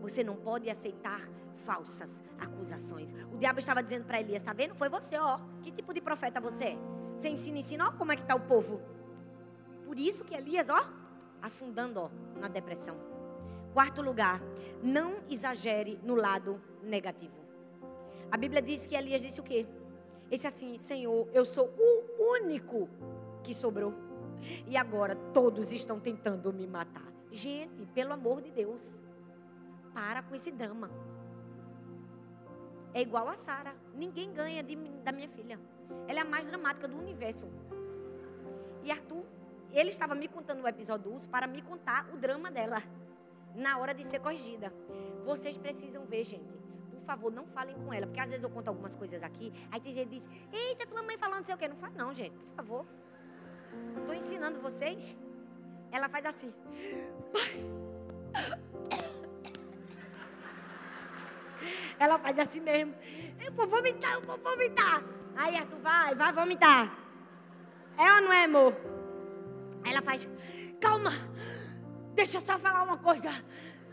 [0.00, 3.14] Você não pode aceitar falsas acusações.
[3.32, 4.74] O diabo estava dizendo para Elias: Está vendo?
[4.74, 5.38] Foi você, ó.
[5.62, 6.78] Que tipo de profeta você é?
[7.16, 8.80] Você ensina, ensina, ó, como é que está o povo.
[9.84, 10.80] Por isso que Elias, ó,
[11.42, 12.96] afundando, ó, na depressão.
[13.72, 14.40] Quarto lugar,
[14.82, 17.36] não exagere no lado negativo.
[18.30, 19.66] A Bíblia diz que Elias disse o quê?
[20.30, 22.88] Disse assim: Senhor, eu sou o único
[23.42, 23.94] que sobrou.
[24.66, 27.12] E agora todos estão tentando me matar.
[27.30, 29.00] Gente, pelo amor de Deus,
[29.98, 30.88] para com esse drama.
[32.94, 33.74] É igual a Sara.
[34.02, 35.58] Ninguém ganha de, da minha filha.
[36.06, 37.46] Ela é a mais dramática do universo.
[38.84, 39.24] E Arthur,
[39.72, 42.80] ele estava me contando o episódio do para me contar o drama dela.
[43.56, 44.72] Na hora de ser corrigida.
[45.24, 46.52] Vocês precisam ver, gente.
[46.92, 48.06] Por favor, não falem com ela.
[48.06, 49.52] Porque às vezes eu conto algumas coisas aqui.
[49.72, 51.66] Aí tem gente que diz: Eita, tua mãe falando não sei o quê.
[51.66, 52.36] Não fala, não, gente.
[52.38, 52.86] Por favor.
[53.96, 55.16] Estou ensinando vocês.
[55.90, 56.52] Ela faz assim.
[61.98, 62.94] Ela faz assim mesmo.
[63.44, 65.02] Eu vou vomitar, eu vou vomitar.
[65.36, 66.96] Aí Arthur, vai, vai vomitar.
[67.96, 68.76] É ou não é, amor?
[69.84, 70.28] Aí ela faz,
[70.80, 71.10] calma,
[72.14, 73.30] deixa eu só falar uma coisa.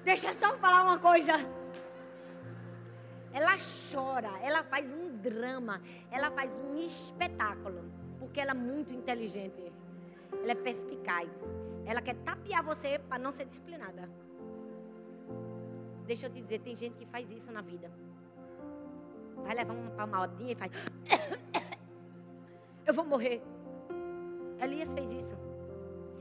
[0.03, 1.33] Deixa eu só falar uma coisa.
[3.33, 3.55] ela
[3.91, 9.73] chora, ela faz um drama, ela faz um espetáculo, porque ela é muito inteligente.
[10.41, 11.29] Ela é perspicaz.
[11.85, 14.09] Ela quer tapear você para não ser disciplinada.
[16.05, 17.89] Deixa eu te dizer, tem gente que faz isso na vida.
[19.37, 20.71] Vai levar uma palmadinha e faz.
[22.85, 23.41] Eu vou morrer.
[24.59, 25.35] Elias fez isso.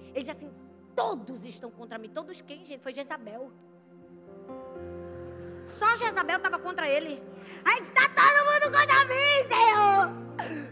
[0.09, 0.51] Ele disse assim:
[0.95, 2.09] todos estão contra mim.
[2.09, 2.83] Todos quem, gente?
[2.83, 3.53] Foi Jezabel.
[5.67, 7.23] Só Jezabel estava contra ele.
[7.65, 10.09] Aí disse: está todo mundo contra mim, Senhor.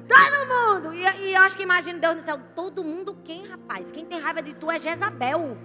[0.08, 0.94] Todo mundo.
[0.94, 2.40] E, e eu acho que imagina Deus no céu.
[2.54, 3.92] Todo mundo quem, rapaz?
[3.92, 5.58] Quem tem raiva de tu é Jezabel.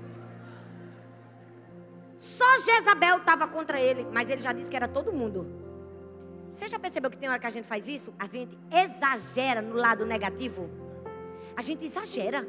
[2.17, 4.05] Só Jezabel estava contra ele.
[4.11, 5.47] Mas ele já disse que era todo mundo.
[6.49, 8.13] Você já percebeu que tem hora que a gente faz isso?
[8.17, 10.69] A gente exagera no lado negativo.
[11.55, 12.47] A gente exagera.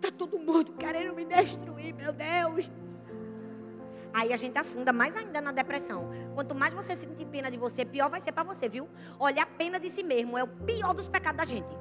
[0.00, 2.70] Tá todo mundo querendo me destruir, meu Deus.
[4.14, 6.10] Aí a gente afunda mais ainda na depressão.
[6.34, 8.88] Quanto mais você sentir pena de você, pior vai ser para você, viu?
[9.18, 11.74] Olha, a pena de si mesmo é o pior dos pecados da gente.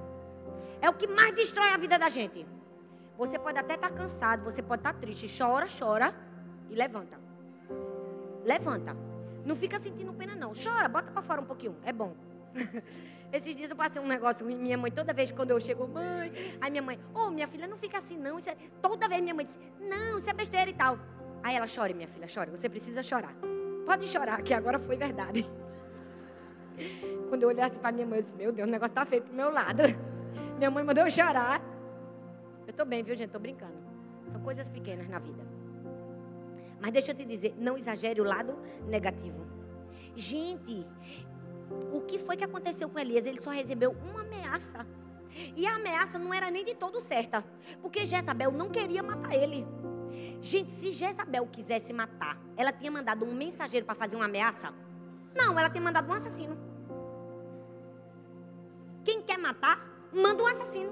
[0.82, 2.46] É o que mais destrói a vida da gente.
[3.18, 5.28] Você pode até estar tá cansado, você pode estar tá triste.
[5.38, 6.14] Chora, chora
[6.72, 7.20] e levanta.
[8.44, 8.96] Levanta.
[9.46, 10.54] Não fica sentindo pena, não.
[10.54, 11.76] Chora, bota para fora um pouquinho.
[11.84, 12.16] É bom.
[13.32, 14.46] Esses dias eu passei um negócio.
[14.46, 16.32] Minha mãe, toda vez quando eu chego, mãe.
[16.60, 18.40] Aí minha mãe, ô, oh, minha filha, não fica assim, não.
[18.40, 18.56] É...
[18.82, 20.98] Toda vez minha mãe diz, não, isso é besteira e tal.
[21.44, 22.50] Aí ela chora, minha filha, chora.
[22.52, 23.36] Você precisa chorar.
[23.86, 25.46] Pode chorar, que agora foi verdade.
[27.30, 29.34] Quando eu olhasse para minha mãe, eu disse, meu Deus, o negócio tá feio pro
[29.34, 29.84] meu lado.
[30.58, 31.60] Minha mãe mandou eu chorar.
[32.68, 33.32] Eu tô bem, viu, gente?
[33.32, 33.74] Tô brincando.
[34.28, 35.51] São coisas pequenas na vida.
[36.82, 39.46] Mas deixa eu te dizer, não exagere o lado negativo.
[40.16, 40.86] Gente,
[41.94, 43.28] o que foi que aconteceu com Elias?
[43.28, 44.86] Ele só recebeu uma ameaça.
[45.56, 47.46] E a ameaça não era nem de todo certa.
[47.82, 49.66] Porque Jezabel não queria matar ele.
[50.42, 54.74] Gente, se Jezabel quisesse matar, ela tinha mandado um mensageiro para fazer uma ameaça?
[55.36, 56.58] Não, ela tinha mandado um assassino.
[59.04, 59.80] Quem quer matar,
[60.12, 60.92] manda um assassino.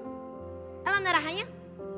[0.84, 1.46] Ela não era rainha?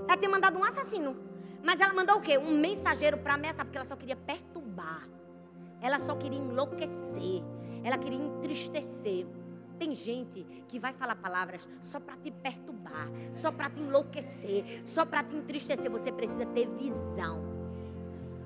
[0.09, 1.16] Ela tinha mandado um assassino.
[1.62, 2.37] Mas ela mandou o quê?
[2.38, 5.09] Um mensageiro para ameaçar, porque ela só queria perturbar.
[5.81, 7.42] Ela só queria enlouquecer.
[7.85, 9.27] Ela queria entristecer.
[9.79, 15.05] Tem gente que vai falar palavras só para te perturbar, só para te enlouquecer, só
[15.05, 15.90] para te entristecer.
[15.90, 17.42] Você precisa ter visão.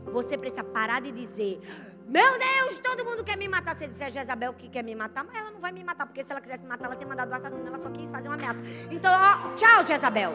[0.06, 1.60] Você precisa parar de dizer:
[2.06, 3.74] Meu Deus, todo mundo quer me matar.
[3.74, 6.32] Se disser Jezabel que quer me matar, mas ela não vai me matar, porque se
[6.32, 8.62] ela quisesse me matar, ela tinha mandado o assassino, ela só quis fazer uma ameaça.
[8.90, 10.32] Então, ó, tchau, Jezabel.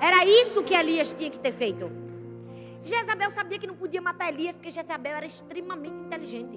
[0.00, 2.07] Era isso que Elias tinha que ter feito.
[2.88, 6.56] Jezabel sabia que não podia matar Elias, porque Jezabel era extremamente inteligente.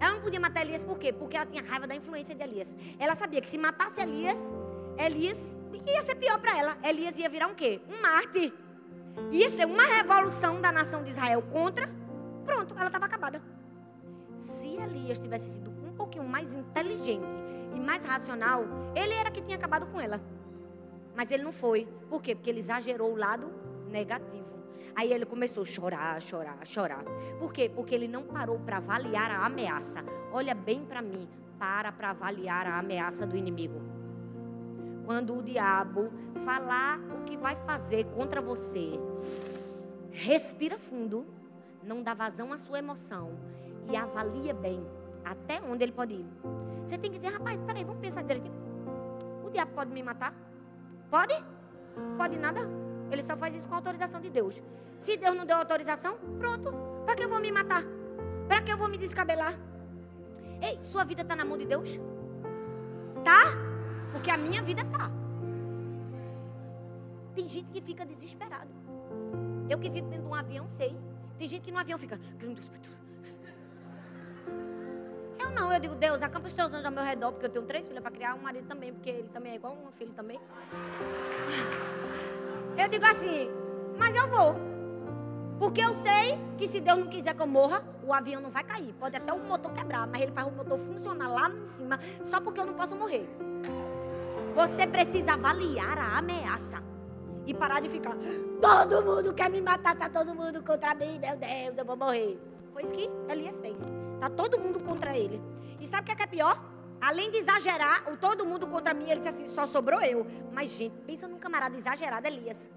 [0.00, 1.12] Ela não podia matar Elias por quê?
[1.12, 2.76] Porque ela tinha raiva da influência de Elias.
[2.98, 4.40] Ela sabia que se matasse Elias,
[4.96, 6.76] Elias ia ser pior para ela.
[6.82, 7.80] Elias ia virar um quê?
[7.88, 8.52] Um mártir.
[9.30, 11.88] Ia ser uma revolução da nação de Israel contra.
[12.44, 13.42] Pronto, ela estava acabada.
[14.36, 17.26] Se Elias tivesse sido um pouquinho mais inteligente
[17.74, 18.64] e mais racional,
[18.94, 20.20] ele era que tinha acabado com ela.
[21.16, 21.88] Mas ele não foi.
[22.08, 22.34] Por quê?
[22.34, 23.50] Porque ele exagerou o lado
[23.88, 24.57] negativo.
[24.98, 27.04] Aí ele começou a chorar, chorar, chorar.
[27.38, 27.70] Por quê?
[27.72, 30.04] Porque ele não parou para avaliar a ameaça.
[30.32, 33.80] Olha bem para mim, para para avaliar a ameaça do inimigo.
[35.04, 36.10] Quando o diabo
[36.44, 38.98] falar o que vai fazer contra você,
[40.10, 41.24] respira fundo,
[41.80, 43.38] não dá vazão à sua emoção
[43.88, 44.84] e avalia bem
[45.24, 46.26] até onde ele pode ir.
[46.84, 48.52] Você tem que dizer, rapaz, peraí, vamos pensar direitinho.
[49.46, 50.34] O diabo pode me matar?
[51.08, 51.34] Pode?
[52.16, 52.62] Pode nada?
[53.12, 54.60] Ele só faz isso com autorização de Deus.
[54.98, 56.72] Se Deus não deu autorização, pronto.
[57.06, 57.82] Para que eu vou me matar?
[58.48, 59.54] Para que eu vou me descabelar?
[60.60, 61.98] Ei, sua vida está na mão de Deus?
[63.24, 63.44] Tá?
[64.12, 65.10] Porque a minha vida tá.
[67.34, 68.70] Tem gente que fica desesperado.
[69.70, 70.96] Eu que fico dentro de um avião, sei.
[71.38, 72.18] Tem gente que no avião fica.
[75.38, 77.64] Eu não, eu digo, Deus, acampa os teus anjos ao meu redor, porque eu tenho
[77.64, 80.40] três filhas para criar, um marido também, porque ele também é igual um filho também.
[82.76, 83.48] Eu digo assim,
[83.96, 84.77] mas eu vou.
[85.58, 88.62] Porque eu sei que se Deus não quiser que eu morra, o avião não vai
[88.62, 88.94] cair.
[88.94, 92.40] Pode até o motor quebrar, mas ele faz o motor funcionar lá em cima, só
[92.40, 93.28] porque eu não posso morrer.
[94.54, 96.78] Você precisa avaliar a ameaça.
[97.46, 98.14] E parar de ficar,
[98.60, 102.38] todo mundo quer me matar, tá todo mundo contra mim, meu Deus, eu vou morrer.
[102.74, 103.88] Foi isso que Elias fez.
[104.20, 105.40] Tá todo mundo contra ele.
[105.80, 106.62] E sabe o que é, que é pior?
[107.00, 110.26] Além de exagerar, o todo mundo contra mim, ele disse assim, só sobrou eu.
[110.52, 112.68] Mas, gente, pensa num camarada exagerado, Elias.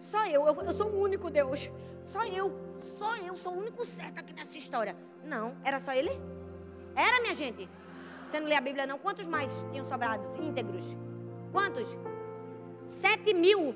[0.00, 1.70] Só eu, eu, eu sou o único Deus.
[2.02, 2.52] Só eu,
[2.98, 4.96] só eu sou o único certo aqui nessa história.
[5.24, 6.10] Não, era só ele?
[6.94, 7.68] Era, minha gente.
[8.24, 8.98] Você não lê a Bíblia, não?
[8.98, 10.96] Quantos mais tinham sobrado íntegros?
[11.52, 11.96] Quantos?
[12.84, 13.74] Sete mil.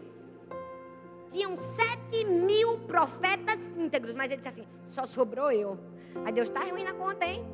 [1.31, 4.15] Tinham sete mil profetas íntegros.
[4.15, 5.79] Mas ele disse assim: só sobrou eu.
[6.25, 7.47] Aí Deus está ruim na conta, hein?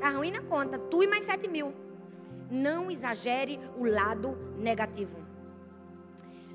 [0.00, 0.78] Tá ruim na conta.
[0.78, 1.72] Tu e mais sete mil.
[2.50, 5.16] Não exagere o lado negativo.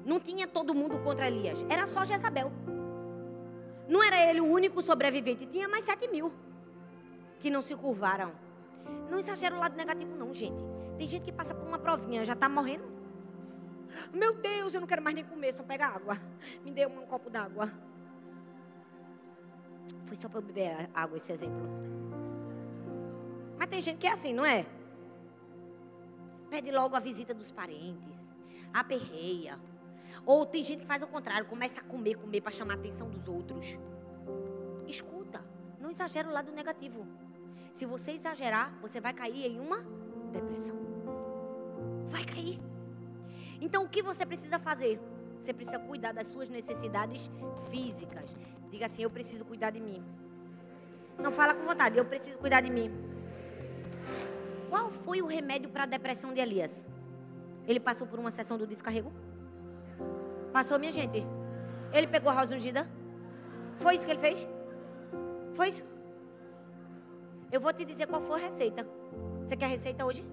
[0.06, 1.66] Não tinha todo mundo contra Elias.
[1.68, 2.52] Era só Jezabel.
[3.88, 5.48] Não era ele o único sobrevivente.
[5.48, 6.32] Tinha mais sete mil
[7.40, 8.32] que não se curvaram.
[9.10, 10.64] Não exagera o lado negativo, não, gente.
[10.98, 12.86] Tem gente que passa por uma provinha, já está morrendo.
[14.14, 16.18] Meu Deus, eu não quero mais nem comer, só pega água.
[16.64, 17.72] Me dê um copo d'água.
[20.06, 21.68] Foi só para eu beber água esse exemplo.
[23.58, 24.66] Mas tem gente que é assim, não é?
[26.50, 28.30] Pede logo a visita dos parentes,
[28.74, 29.58] aperreia.
[30.26, 33.10] Ou tem gente que faz o contrário, começa a comer, comer para chamar a atenção
[33.10, 33.78] dos outros.
[34.88, 35.44] Escuta,
[35.80, 37.06] não exagera o lado negativo.
[37.72, 39.86] Se você exagerar, você vai cair em uma
[40.32, 40.76] depressão.
[42.08, 42.60] Vai cair.
[43.62, 45.00] Então o que você precisa fazer?
[45.40, 47.30] Você precisa cuidar das suas necessidades
[47.70, 48.36] físicas.
[48.72, 50.04] Diga assim: eu preciso cuidar de mim.
[51.20, 52.92] Não fala com vontade, eu preciso cuidar de mim.
[54.70, 56.86] Qual foi o remédio para a depressão de Elias?
[57.68, 59.12] Ele passou por uma sessão do descarrego?
[60.56, 61.22] Passou, minha gente?
[61.92, 62.90] Ele pegou a rosa ungida?
[63.76, 64.48] Foi isso que ele fez?
[65.54, 65.84] Foi isso?
[67.52, 68.88] Eu vou te dizer qual foi a receita.
[69.42, 70.26] Você quer a receita hoje?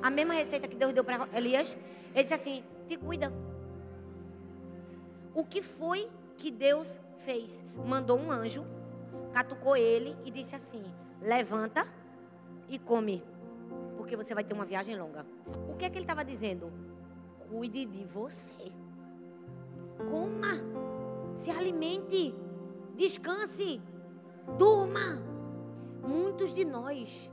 [0.00, 1.76] A mesma receita que Deus deu para Elias.
[2.14, 3.32] Ele disse assim: te cuida.
[5.34, 7.60] O que foi que Deus fez?
[7.84, 8.64] Mandou um anjo,
[9.32, 10.84] catucou ele e disse assim:
[11.20, 11.84] levanta
[12.68, 13.24] e come,
[13.96, 15.26] porque você vai ter uma viagem longa.
[15.68, 16.72] O que é que ele estava dizendo?
[17.50, 18.83] Cuide de você.
[20.10, 20.54] Coma,
[21.32, 22.34] se alimente,
[22.96, 23.80] descanse,
[24.58, 25.22] durma.
[26.06, 27.30] Muitos de nós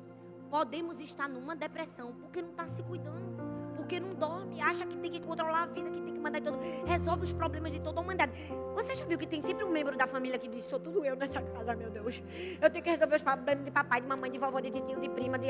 [0.50, 3.38] podemos estar numa depressão porque não está se cuidando,
[3.76, 6.58] porque não dorme, acha que tem que controlar a vida, que tem que mandar tudo,
[6.86, 8.34] resolve os problemas de toda a humanidade.
[8.76, 11.16] Você já viu que tem sempre um membro da família que diz: sou tudo eu
[11.16, 12.22] nessa casa, meu Deus.
[12.62, 15.10] Eu tenho que resolver os problemas de papai, de mamãe, de vovó, de tio, de
[15.10, 15.48] prima, de.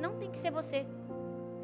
[0.00, 0.86] Não tem que ser você.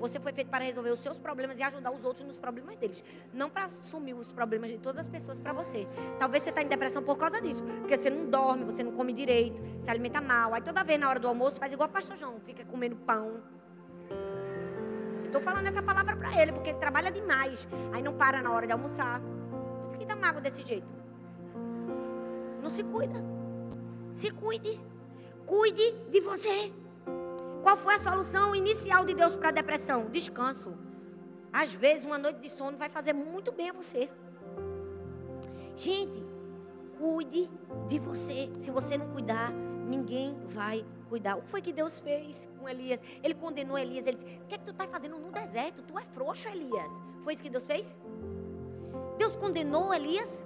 [0.02, 3.04] Você foi feito para resolver os seus problemas e ajudar os outros nos problemas deles.
[3.32, 5.86] Não para assumir os problemas de todas as pessoas para você.
[6.18, 7.62] Talvez você está em depressão por causa disso.
[7.62, 10.54] Porque você não dorme, você não come direito, se alimenta mal.
[10.54, 13.40] Aí toda vez na hora do almoço faz igual o pastor João, fica comendo pão.
[15.22, 17.68] Estou falando essa palavra para ele, porque ele trabalha demais.
[17.92, 19.20] Aí não para na hora de almoçar.
[19.20, 20.88] Por isso que dá mágoa desse jeito.
[22.60, 23.22] Não se cuida.
[24.12, 24.80] Se cuide.
[25.46, 26.72] Cuide de você.
[27.62, 30.06] Qual foi a solução inicial de Deus para a depressão?
[30.06, 30.76] Descanso.
[31.52, 34.10] Às vezes, uma noite de sono vai fazer muito bem a você.
[35.76, 36.26] Gente,
[36.98, 37.48] cuide
[37.88, 38.50] de você.
[38.56, 41.36] Se você não cuidar, ninguém vai cuidar.
[41.36, 43.00] O que foi que Deus fez com Elias?
[43.22, 44.04] Ele condenou Elias.
[44.06, 45.82] Ele disse: O que é que tu está fazendo no deserto?
[45.82, 46.92] Tu é frouxo, Elias.
[47.22, 47.96] Foi isso que Deus fez?
[49.18, 50.44] Deus condenou Elias?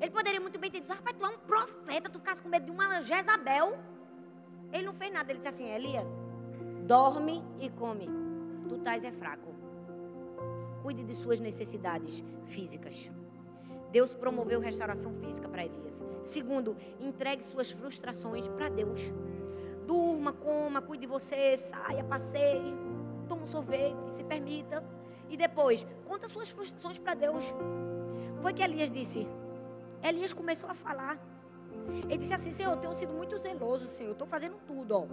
[0.00, 2.66] Ele poderia muito bem ter dito: Rapaz, tu é um profeta, tu ficasse com medo
[2.66, 3.76] de uma Jezabel.
[4.72, 5.30] Ele não fez nada.
[5.30, 6.06] Ele disse assim: Elias,
[6.86, 8.08] dorme e come.
[8.68, 9.54] Tu tais é fraco.
[10.82, 13.10] Cuide de suas necessidades físicas.
[13.90, 16.04] Deus promoveu restauração física para Elias.
[16.22, 19.00] Segundo, entregue suas frustrações para Deus.
[19.86, 22.74] Durma, coma, cuide de você, saia, passeie,
[23.28, 24.84] toma um sorvete, se permita.
[25.28, 27.44] E depois, conta suas frustrações para Deus.
[28.42, 29.26] Foi que Elias disse.
[30.02, 31.18] Elias começou a falar.
[32.08, 34.10] Ele disse assim: Senhor, eu tenho sido muito zeloso, Senhor.
[34.10, 35.06] Eu estou fazendo tudo, ó.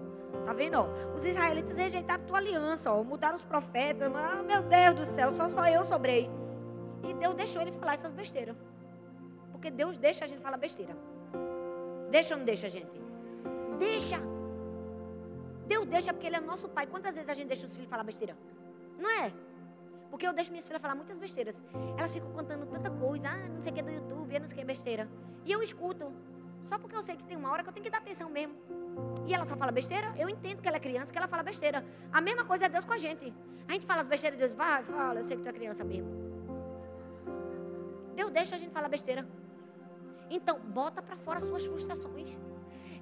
[0.45, 0.87] Tá vendo, ó?
[1.15, 3.03] Os israelitas rejeitaram tua aliança, ó.
[3.03, 4.11] Mudaram os profetas.
[4.15, 6.29] Ah, meu Deus do céu, só, só eu sobrei.
[7.03, 8.55] E Deus deixou ele falar essas besteiras.
[9.51, 10.95] Porque Deus deixa a gente falar besteira.
[12.09, 13.01] Deixa ou não deixa, gente?
[13.79, 14.17] Deixa.
[15.65, 16.85] Deus deixa porque Ele é nosso Pai.
[16.85, 18.37] Quantas vezes a gente deixa os filhos falar besteira?
[18.97, 19.33] Não é?
[20.09, 21.61] Porque eu deixo minhas filhas falar muitas besteiras.
[21.97, 23.27] Elas ficam contando tanta coisa.
[23.27, 25.09] Ah, não sei o que é do YouTube, não sei o que é besteira.
[25.45, 26.11] E eu escuto.
[26.63, 28.55] Só porque eu sei que tem uma hora que eu tenho que dar atenção mesmo.
[29.27, 31.85] E ela só fala besteira, eu entendo que ela é criança, que ela fala besteira.
[32.11, 33.33] A mesma coisa é Deus com a gente.
[33.67, 36.09] A gente fala as besteiras, Deus vai, fala, eu sei que tu é criança mesmo.
[38.15, 39.27] Deus deixa a gente falar besteira.
[40.29, 42.37] Então, bota para fora as suas frustrações.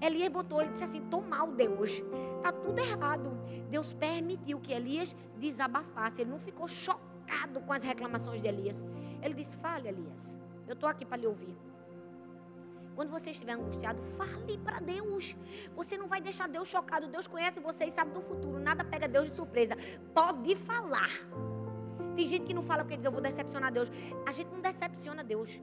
[0.02, 2.02] Elias botou, ele disse assim: tô mal, Deus.
[2.42, 3.32] Tá tudo errado.
[3.70, 6.22] Deus permitiu que Elias desabafasse.
[6.22, 8.84] Ele não ficou chocado com as reclamações de Elias.
[9.22, 10.38] Ele disse: fale, Elias.
[10.68, 11.56] Eu estou aqui para lhe ouvir.
[12.96, 15.36] Quando você estiver angustiado, fale para Deus.
[15.76, 17.08] Você não vai deixar Deus chocado.
[17.08, 18.60] Deus conhece você e sabe do futuro.
[18.60, 19.78] Nada pega Deus de surpresa.
[20.14, 21.10] Pode falar.
[22.16, 23.92] Tem gente que não fala porque diz eu vou decepcionar Deus.
[24.28, 25.62] A gente não decepciona Deus.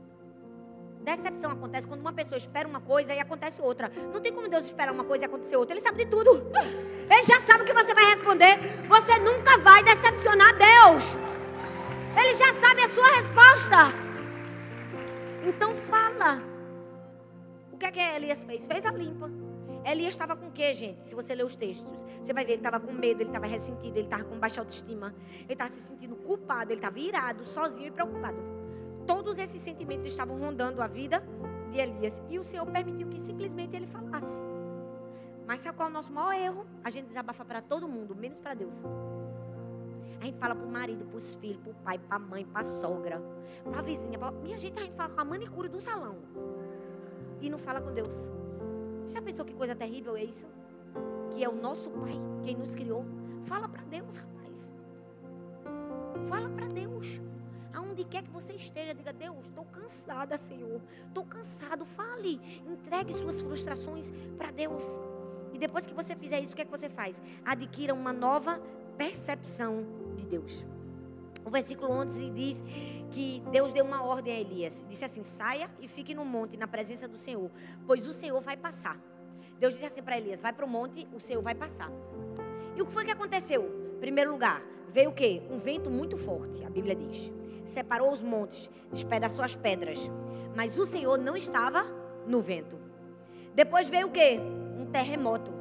[1.03, 3.91] Decepção acontece quando uma pessoa espera uma coisa e acontece outra.
[4.13, 5.75] Não tem como Deus esperar uma coisa e acontecer outra.
[5.75, 6.51] Ele sabe de tudo.
[7.11, 8.59] Ele já sabe o que você vai responder.
[8.89, 11.05] Você nunca vai decepcionar Deus.
[12.19, 13.77] Ele já sabe a sua resposta.
[15.47, 16.58] Então fala.
[17.79, 18.67] O que é que Elias fez?
[18.67, 19.31] Fez a limpa.
[19.85, 21.07] Elias estava com o quê, gente?
[21.07, 23.97] Se você ler os textos, você vai ver, ele estava com medo, ele estava ressentido,
[23.97, 25.15] ele estava com baixa autoestima,
[25.45, 28.37] ele estava se sentindo culpado, ele estava irado, sozinho e preocupado.
[29.07, 31.23] Todos esses sentimentos estavam rondando a vida
[31.71, 32.21] de Elias.
[32.29, 34.41] E o Senhor permitiu que simplesmente ele falasse.
[35.47, 36.67] Mas sabe qual é o nosso maior erro?
[36.83, 38.83] A gente desabafa para todo mundo, menos para Deus.
[40.21, 42.45] A gente fala para o marido, para os filhos, para o pai, para a mãe,
[42.45, 43.23] para a sogra,
[43.63, 44.19] para a vizinha.
[44.19, 44.33] Pra...
[44.33, 46.17] Minha gente, a gente fala com a manicure do salão.
[47.41, 48.15] E não fala com Deus.
[49.09, 50.47] Já pensou que coisa terrível é isso?
[51.31, 53.05] Que é o nosso Pai, quem nos criou.
[53.45, 54.73] Fala para Deus, rapaz.
[56.29, 57.21] Fala para Deus.
[57.73, 60.81] Aonde quer que você esteja, diga: Deus, estou cansada, Senhor.
[61.07, 61.85] Estou cansado.
[61.85, 62.41] Fale.
[62.67, 64.99] Entregue suas frustrações para Deus.
[65.53, 67.23] E depois que você fizer isso, o que é que você faz?
[67.45, 68.61] Adquira uma nova
[68.97, 69.85] percepção
[70.17, 70.65] de Deus.
[71.45, 72.63] O versículo 11 diz
[73.11, 74.85] que Deus deu uma ordem a Elias.
[74.89, 77.51] Disse assim: saia e fique no monte, na presença do Senhor,
[77.87, 78.99] pois o Senhor vai passar.
[79.59, 81.91] Deus disse assim para Elias: vai para o monte, o Senhor vai passar.
[82.77, 83.97] E o que foi que aconteceu?
[83.99, 85.43] Primeiro lugar, veio o quê?
[85.51, 87.33] Um vento muito forte, a Bíblia diz.
[87.65, 90.09] Separou os montes, despedaçou as pedras.
[90.55, 91.85] Mas o Senhor não estava
[92.27, 92.79] no vento.
[93.55, 94.39] Depois veio o quê?
[94.79, 95.53] Um terremoto.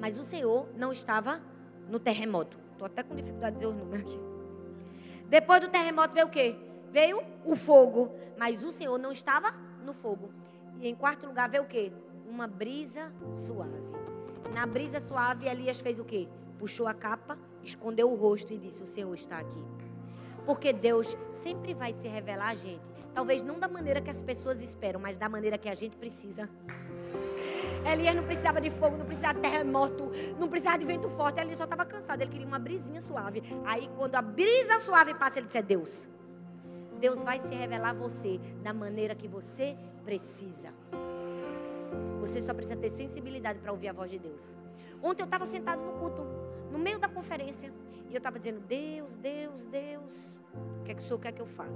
[0.00, 1.40] Mas o Senhor não estava
[1.88, 2.58] no terremoto.
[2.72, 4.31] Estou até com dificuldade de dizer os números aqui.
[5.32, 6.54] Depois do terremoto veio o quê?
[6.90, 8.10] Veio o fogo.
[8.36, 9.50] Mas o Senhor não estava
[9.82, 10.30] no fogo.
[10.78, 11.90] E em quarto lugar veio o quê?
[12.28, 13.80] Uma brisa suave.
[14.52, 16.28] Na brisa suave, Elias fez o quê?
[16.58, 19.64] Puxou a capa, escondeu o rosto e disse: O Senhor está aqui.
[20.44, 22.82] Porque Deus sempre vai se revelar a gente.
[23.14, 26.46] Talvez não da maneira que as pessoas esperam, mas da maneira que a gente precisa.
[27.90, 31.40] Elias não precisava de fogo, não precisava de terremoto, não precisava de vento forte.
[31.40, 33.42] Elias só estava cansado, ele queria uma brisinha suave.
[33.64, 36.08] Aí, quando a brisa suave passa, ele disse: é Deus.
[37.00, 40.72] Deus vai se revelar a você da maneira que você precisa.
[42.20, 44.56] Você só precisa ter sensibilidade para ouvir a voz de Deus.
[45.02, 46.24] Ontem eu estava sentado no culto,
[46.70, 47.72] no meio da conferência,
[48.08, 50.38] e eu estava dizendo: Deus, Deus, Deus,
[50.80, 51.74] o que é que o Senhor quer que eu fale?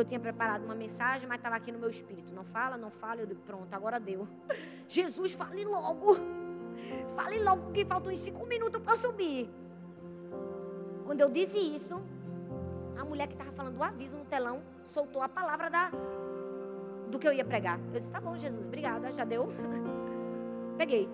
[0.00, 2.32] Eu tinha preparado uma mensagem, mas estava aqui no meu espírito.
[2.32, 3.20] Não fala, não fala.
[3.20, 4.26] Eu digo, pronto, agora deu.
[4.88, 6.16] Jesus, fale logo.
[7.14, 9.50] Fale logo, porque faltam cinco minutos para eu subir.
[11.04, 12.00] Quando eu disse isso,
[12.98, 15.90] a mulher que estava falando o aviso no telão soltou a palavra da,
[17.10, 17.78] do que eu ia pregar.
[17.78, 19.52] Eu disse, tá bom, Jesus, obrigada, já deu.
[20.78, 21.10] Peguei.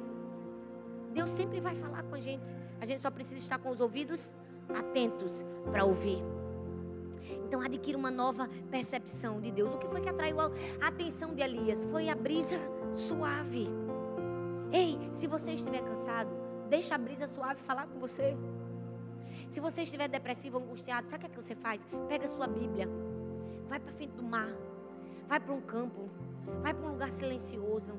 [1.12, 2.54] Deus sempre vai falar com a gente.
[2.80, 4.32] A gente só precisa estar com os ouvidos
[4.68, 6.35] atentos para ouvir.
[7.44, 9.74] Então adquira uma nova percepção de Deus.
[9.74, 10.50] O que foi que atraiu a
[10.80, 11.84] atenção de Elias?
[11.84, 12.58] Foi a brisa
[12.92, 13.66] suave.
[14.72, 16.30] Ei, se você estiver cansado,
[16.68, 18.36] deixa a brisa suave falar com você.
[19.48, 21.86] Se você estiver depressivo, angustiado, sabe o que, é que você faz?
[22.08, 22.88] Pega sua Bíblia,
[23.68, 24.50] vai para frente do mar,
[25.28, 26.08] vai para um campo,
[26.62, 27.92] vai para um lugar silencioso,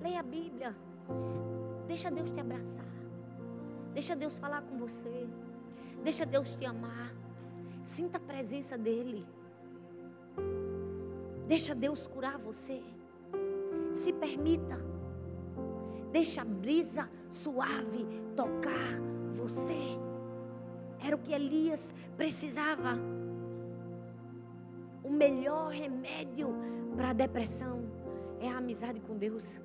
[0.00, 0.76] leia a Bíblia,
[1.86, 2.84] deixa Deus te abraçar,
[3.94, 5.26] deixa Deus falar com você,
[6.02, 7.19] deixa Deus te amar.
[7.82, 9.26] Sinta a presença dEle.
[11.46, 12.82] Deixa Deus curar você.
[13.92, 14.78] Se permita.
[16.12, 18.06] Deixa a brisa suave
[18.36, 19.00] tocar
[19.32, 19.98] você.
[21.04, 22.98] Era o que Elias precisava.
[25.02, 26.54] O melhor remédio
[26.96, 27.82] para a depressão
[28.38, 29.58] é a amizade com Deus.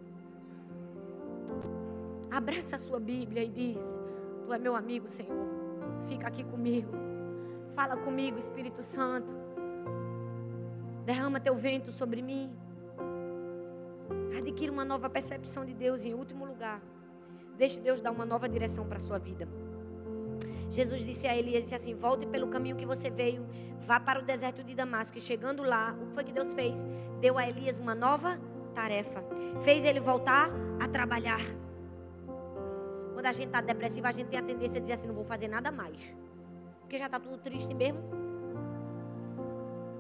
[2.32, 3.78] Abraça a sua Bíblia e diz:
[4.46, 5.48] Tu é meu amigo, Senhor.
[6.08, 7.15] Fica aqui comigo.
[7.76, 9.34] Fala comigo, Espírito Santo.
[11.04, 12.50] Derrama teu vento sobre mim.
[14.38, 16.06] Adquira uma nova percepção de Deus.
[16.06, 16.82] Em último lugar,
[17.58, 19.46] deixe Deus dar uma nova direção para a sua vida.
[20.70, 23.46] Jesus disse a ele, disse assim: Volte pelo caminho que você veio,
[23.82, 25.18] vá para o deserto de Damasco.
[25.18, 26.86] E chegando lá, o que foi que Deus fez?
[27.20, 28.40] Deu a Elias uma nova
[28.74, 29.22] tarefa.
[29.64, 30.50] Fez ele voltar
[30.80, 31.42] a trabalhar.
[33.14, 35.26] Quando a gente está depressivo, a gente tem a tendência de dizer assim: Não vou
[35.26, 36.16] fazer nada mais
[36.86, 38.00] porque já está tudo triste mesmo.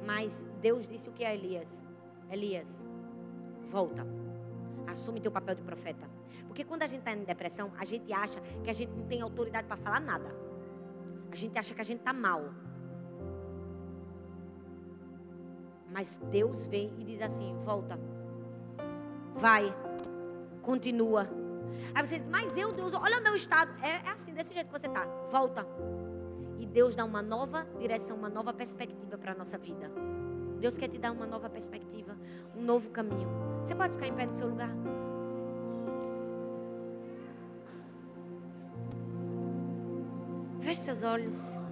[0.06, 1.84] Mas Deus disse o que a Elias?
[2.30, 2.88] Elias,
[3.70, 4.06] volta.
[4.88, 6.08] Assume teu papel de profeta.
[6.46, 9.20] Porque quando a gente está em depressão, a gente acha que a gente não tem
[9.20, 10.30] autoridade para falar nada.
[11.32, 12.54] A gente acha que a gente está mal.
[15.92, 18.00] Mas Deus vem e diz assim: volta.
[19.36, 19.76] Vai.
[20.62, 21.28] Continua.
[21.96, 23.74] Aí você diz, mas eu, Deus, olha o meu estado.
[23.84, 25.06] É, é assim, desse jeito que você está.
[25.32, 25.66] Volta.
[26.76, 29.90] Deus dá uma nova direção, uma nova perspectiva para a nossa vida.
[30.60, 32.18] Deus quer te dar uma nova perspectiva,
[32.54, 33.30] um novo caminho.
[33.64, 34.72] Você pode ficar em pé no seu lugar?
[40.60, 41.65] Feche seus olhos.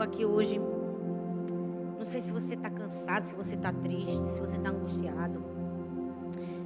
[0.00, 0.58] Chegou aqui hoje.
[1.96, 5.44] Não sei se você está cansado, se você está triste, se você está angustiado.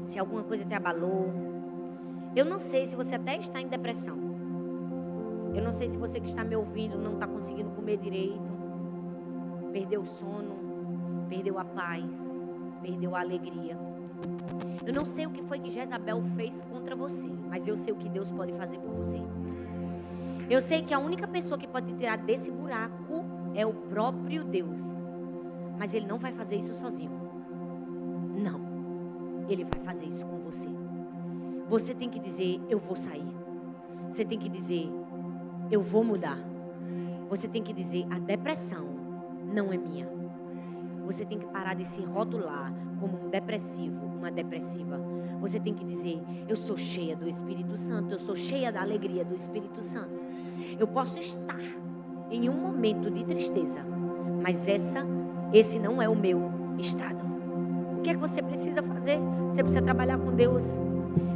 [0.04, 1.32] Se alguma coisa te abalou.
[2.36, 4.16] Eu não sei se você até está em depressão.
[5.54, 8.52] Eu não sei se você que está me ouvindo não está conseguindo comer direito.
[9.72, 10.54] Perdeu o sono.
[11.28, 12.44] Perdeu a paz.
[12.82, 13.76] Perdeu a alegria.
[14.86, 17.28] Eu não sei o que foi que Jezabel fez contra você.
[17.48, 19.20] Mas eu sei o que Deus pode fazer por você.
[20.48, 23.23] Eu sei que a única pessoa que pode tirar desse buraco
[23.54, 24.82] é o próprio Deus.
[25.78, 27.10] Mas Ele não vai fazer isso sozinho.
[28.34, 28.60] Não.
[29.48, 30.68] Ele vai fazer isso com você.
[31.68, 33.26] Você tem que dizer: Eu vou sair.
[34.08, 34.88] Você tem que dizer:
[35.70, 36.38] Eu vou mudar.
[37.28, 38.86] Você tem que dizer: A depressão
[39.52, 40.08] não é minha.
[41.04, 44.98] Você tem que parar de se rotular como um depressivo, uma depressiva.
[45.40, 48.12] Você tem que dizer: Eu sou cheia do Espírito Santo.
[48.12, 50.14] Eu sou cheia da alegria do Espírito Santo.
[50.78, 51.60] Eu posso estar
[52.34, 53.80] em um momento de tristeza,
[54.42, 55.06] mas essa,
[55.52, 57.24] esse não é o meu estado.
[57.98, 59.18] O que é que você precisa fazer?
[59.48, 60.80] Você precisa trabalhar com Deus.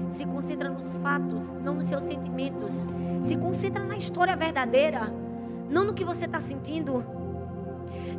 [0.08, 2.84] Se concentra nos fatos, não nos seus sentimentos.
[3.22, 5.12] Se concentra na história verdadeira,
[5.70, 7.04] não no que você está sentindo.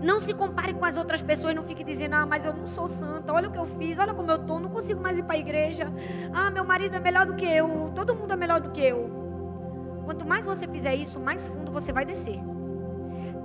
[0.01, 2.88] Não se compare com as outras pessoas, não fique dizendo, ah, mas eu não sou
[2.88, 5.36] santa, olha o que eu fiz, olha como eu estou, não consigo mais ir para
[5.36, 5.91] a igreja.
[6.34, 9.09] Ah, meu marido é melhor do que eu, todo mundo é melhor do que eu.
[10.05, 12.39] Quanto mais você fizer isso, mais fundo você vai descer.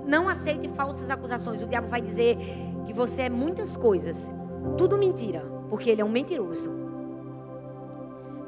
[0.05, 1.61] Não aceite falsas acusações.
[1.61, 2.37] O diabo vai dizer
[2.85, 4.33] que você é muitas coisas.
[4.77, 6.71] Tudo mentira, porque ele é um mentiroso.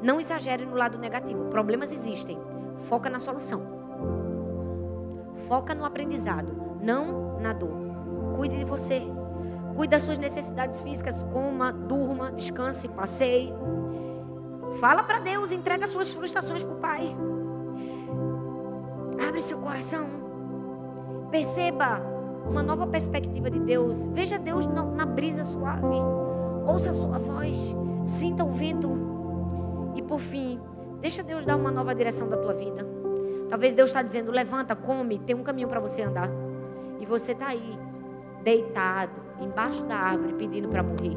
[0.00, 1.46] Não exagere no lado negativo.
[1.46, 2.38] Problemas existem.
[2.88, 3.62] Foca na solução.
[5.48, 7.76] Foca no aprendizado, não na dor.
[8.34, 9.02] Cuide de você.
[9.74, 11.22] Cuide das suas necessidades físicas.
[11.32, 13.52] Coma, durma, descanse, passeie.
[14.80, 17.16] Fala para Deus, entrega suas frustrações para o Pai.
[19.26, 20.17] Abre seu coração.
[21.30, 22.00] Perceba
[22.48, 24.06] uma nova perspectiva de Deus.
[24.06, 25.96] Veja Deus na brisa suave.
[26.66, 27.76] Ouça a sua voz.
[28.04, 28.90] Sinta o vento.
[29.94, 30.60] E por fim,
[31.00, 32.86] deixa Deus dar uma nova direção da tua vida.
[33.48, 36.30] Talvez Deus está dizendo: levanta, come, tem um caminho para você andar.
[37.00, 37.78] E você está aí,
[38.42, 41.16] deitado, embaixo da árvore, pedindo para morrer.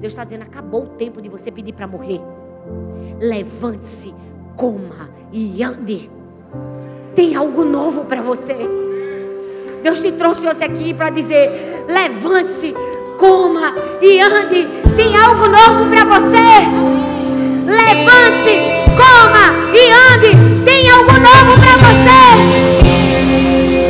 [0.00, 2.20] Deus está dizendo: acabou o tempo de você pedir para morrer.
[3.20, 4.14] Levante-se,
[4.56, 6.10] coma e ande
[7.18, 8.54] tem algo novo para você.
[9.82, 12.74] Deus te trouxe hoje aqui para dizer: levante-se,
[13.18, 14.68] coma e ande.
[14.96, 16.66] Tem algo novo para você.
[17.66, 18.60] Levante-se,
[18.96, 20.64] coma e ande.
[20.64, 22.22] Tem algo novo para você.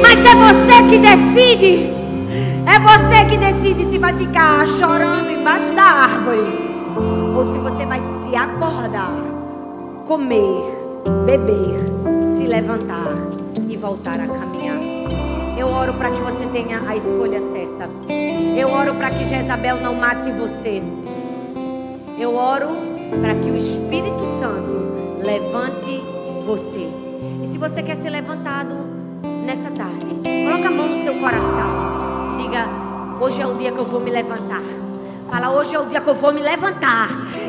[0.02, 1.98] Mas é você que decide.
[2.66, 6.68] É você que decide se vai ficar chorando embaixo da árvore
[7.34, 9.14] ou se você vai se acordar,
[10.06, 10.64] comer,
[11.24, 11.78] beber
[12.24, 13.14] se levantar
[13.68, 14.97] e voltar a caminhar.
[15.58, 17.90] Eu oro para que você tenha a escolha certa.
[18.56, 20.80] Eu oro para que Jezabel não mate você.
[22.16, 22.68] Eu oro
[23.20, 24.76] para que o Espírito Santo
[25.20, 26.00] levante
[26.46, 26.88] você.
[27.42, 28.72] E se você quer ser levantado
[29.44, 30.06] nessa tarde,
[30.44, 32.36] coloca a mão no seu coração.
[32.38, 32.68] Diga:
[33.20, 34.62] hoje é o dia que eu vou me levantar.
[35.28, 37.08] Fala, hoje é o dia que eu vou me levantar.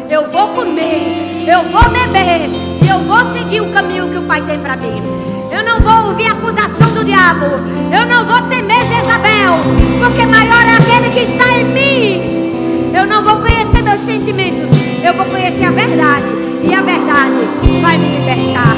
[0.09, 2.49] Eu vou comer, eu vou beber,
[2.91, 5.38] eu vou seguir o caminho que o Pai tem para mim.
[5.51, 7.45] Eu não vou ouvir a acusação do diabo.
[7.91, 9.55] Eu não vou temer Jezabel,
[9.99, 12.93] porque maior é aquele que está em mim.
[12.95, 14.69] Eu não vou conhecer meus sentimentos,
[15.03, 16.25] eu vou conhecer a verdade,
[16.63, 18.75] e a verdade vai me libertar.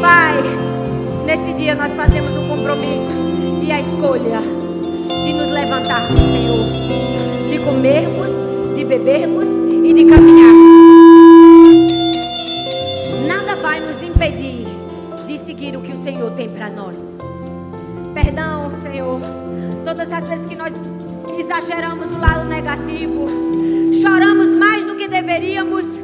[0.00, 0.42] Pai,
[1.26, 3.18] nesse dia nós fazemos o compromisso
[3.62, 4.40] e a escolha
[5.08, 6.84] de nos levantarmos, Senhor
[7.54, 8.30] de comermos,
[8.74, 10.64] de bebermos e de caminharmos.
[13.28, 14.66] Nada vai nos impedir
[15.44, 16.98] seguir o que o Senhor tem para nós.
[18.14, 19.20] Perdão, Senhor,
[19.84, 20.72] todas as vezes que nós
[21.38, 23.28] exageramos o lado negativo,
[24.00, 26.00] choramos mais do que deveríamos,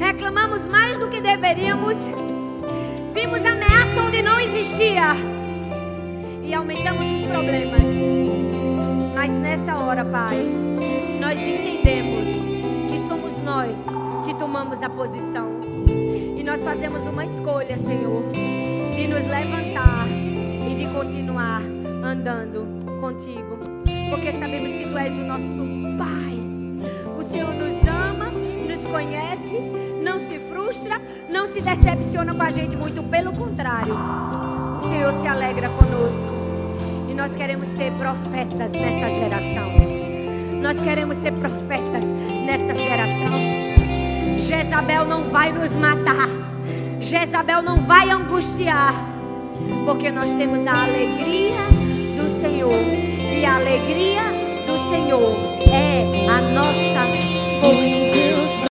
[0.00, 1.96] reclamamos mais do que deveríamos,
[3.14, 5.14] vimos ameaça onde não existia
[6.42, 7.82] e aumentamos os problemas.
[9.14, 10.42] Mas nessa hora, Pai,
[11.20, 12.28] nós entendemos
[12.90, 13.80] que somos nós
[14.24, 15.62] que tomamos a posição.
[16.36, 18.24] E nós fazemos uma escolha, Senhor,
[19.02, 20.06] de nos levantar
[20.70, 21.60] e de continuar
[22.04, 22.68] andando
[23.00, 23.58] contigo.
[24.10, 25.66] Porque sabemos que Tu és o nosso
[25.98, 26.38] Pai.
[27.18, 29.58] O Senhor nos ama, nos conhece,
[30.04, 33.92] não se frustra, não se decepciona com a gente, muito pelo contrário.
[34.78, 36.30] O Senhor se alegra conosco.
[37.10, 39.72] E nós queremos ser profetas nessa geração.
[40.62, 42.04] Nós queremos ser profetas
[42.46, 43.32] nessa geração.
[44.38, 46.41] Jezabel não vai nos matar.
[47.12, 48.94] Jezabel não vai angustiar.
[49.84, 51.60] Porque nós temos a alegria
[52.16, 52.72] do Senhor.
[52.72, 54.22] E a alegria
[54.66, 55.36] do Senhor
[55.70, 57.04] é a nossa
[57.60, 58.31] força.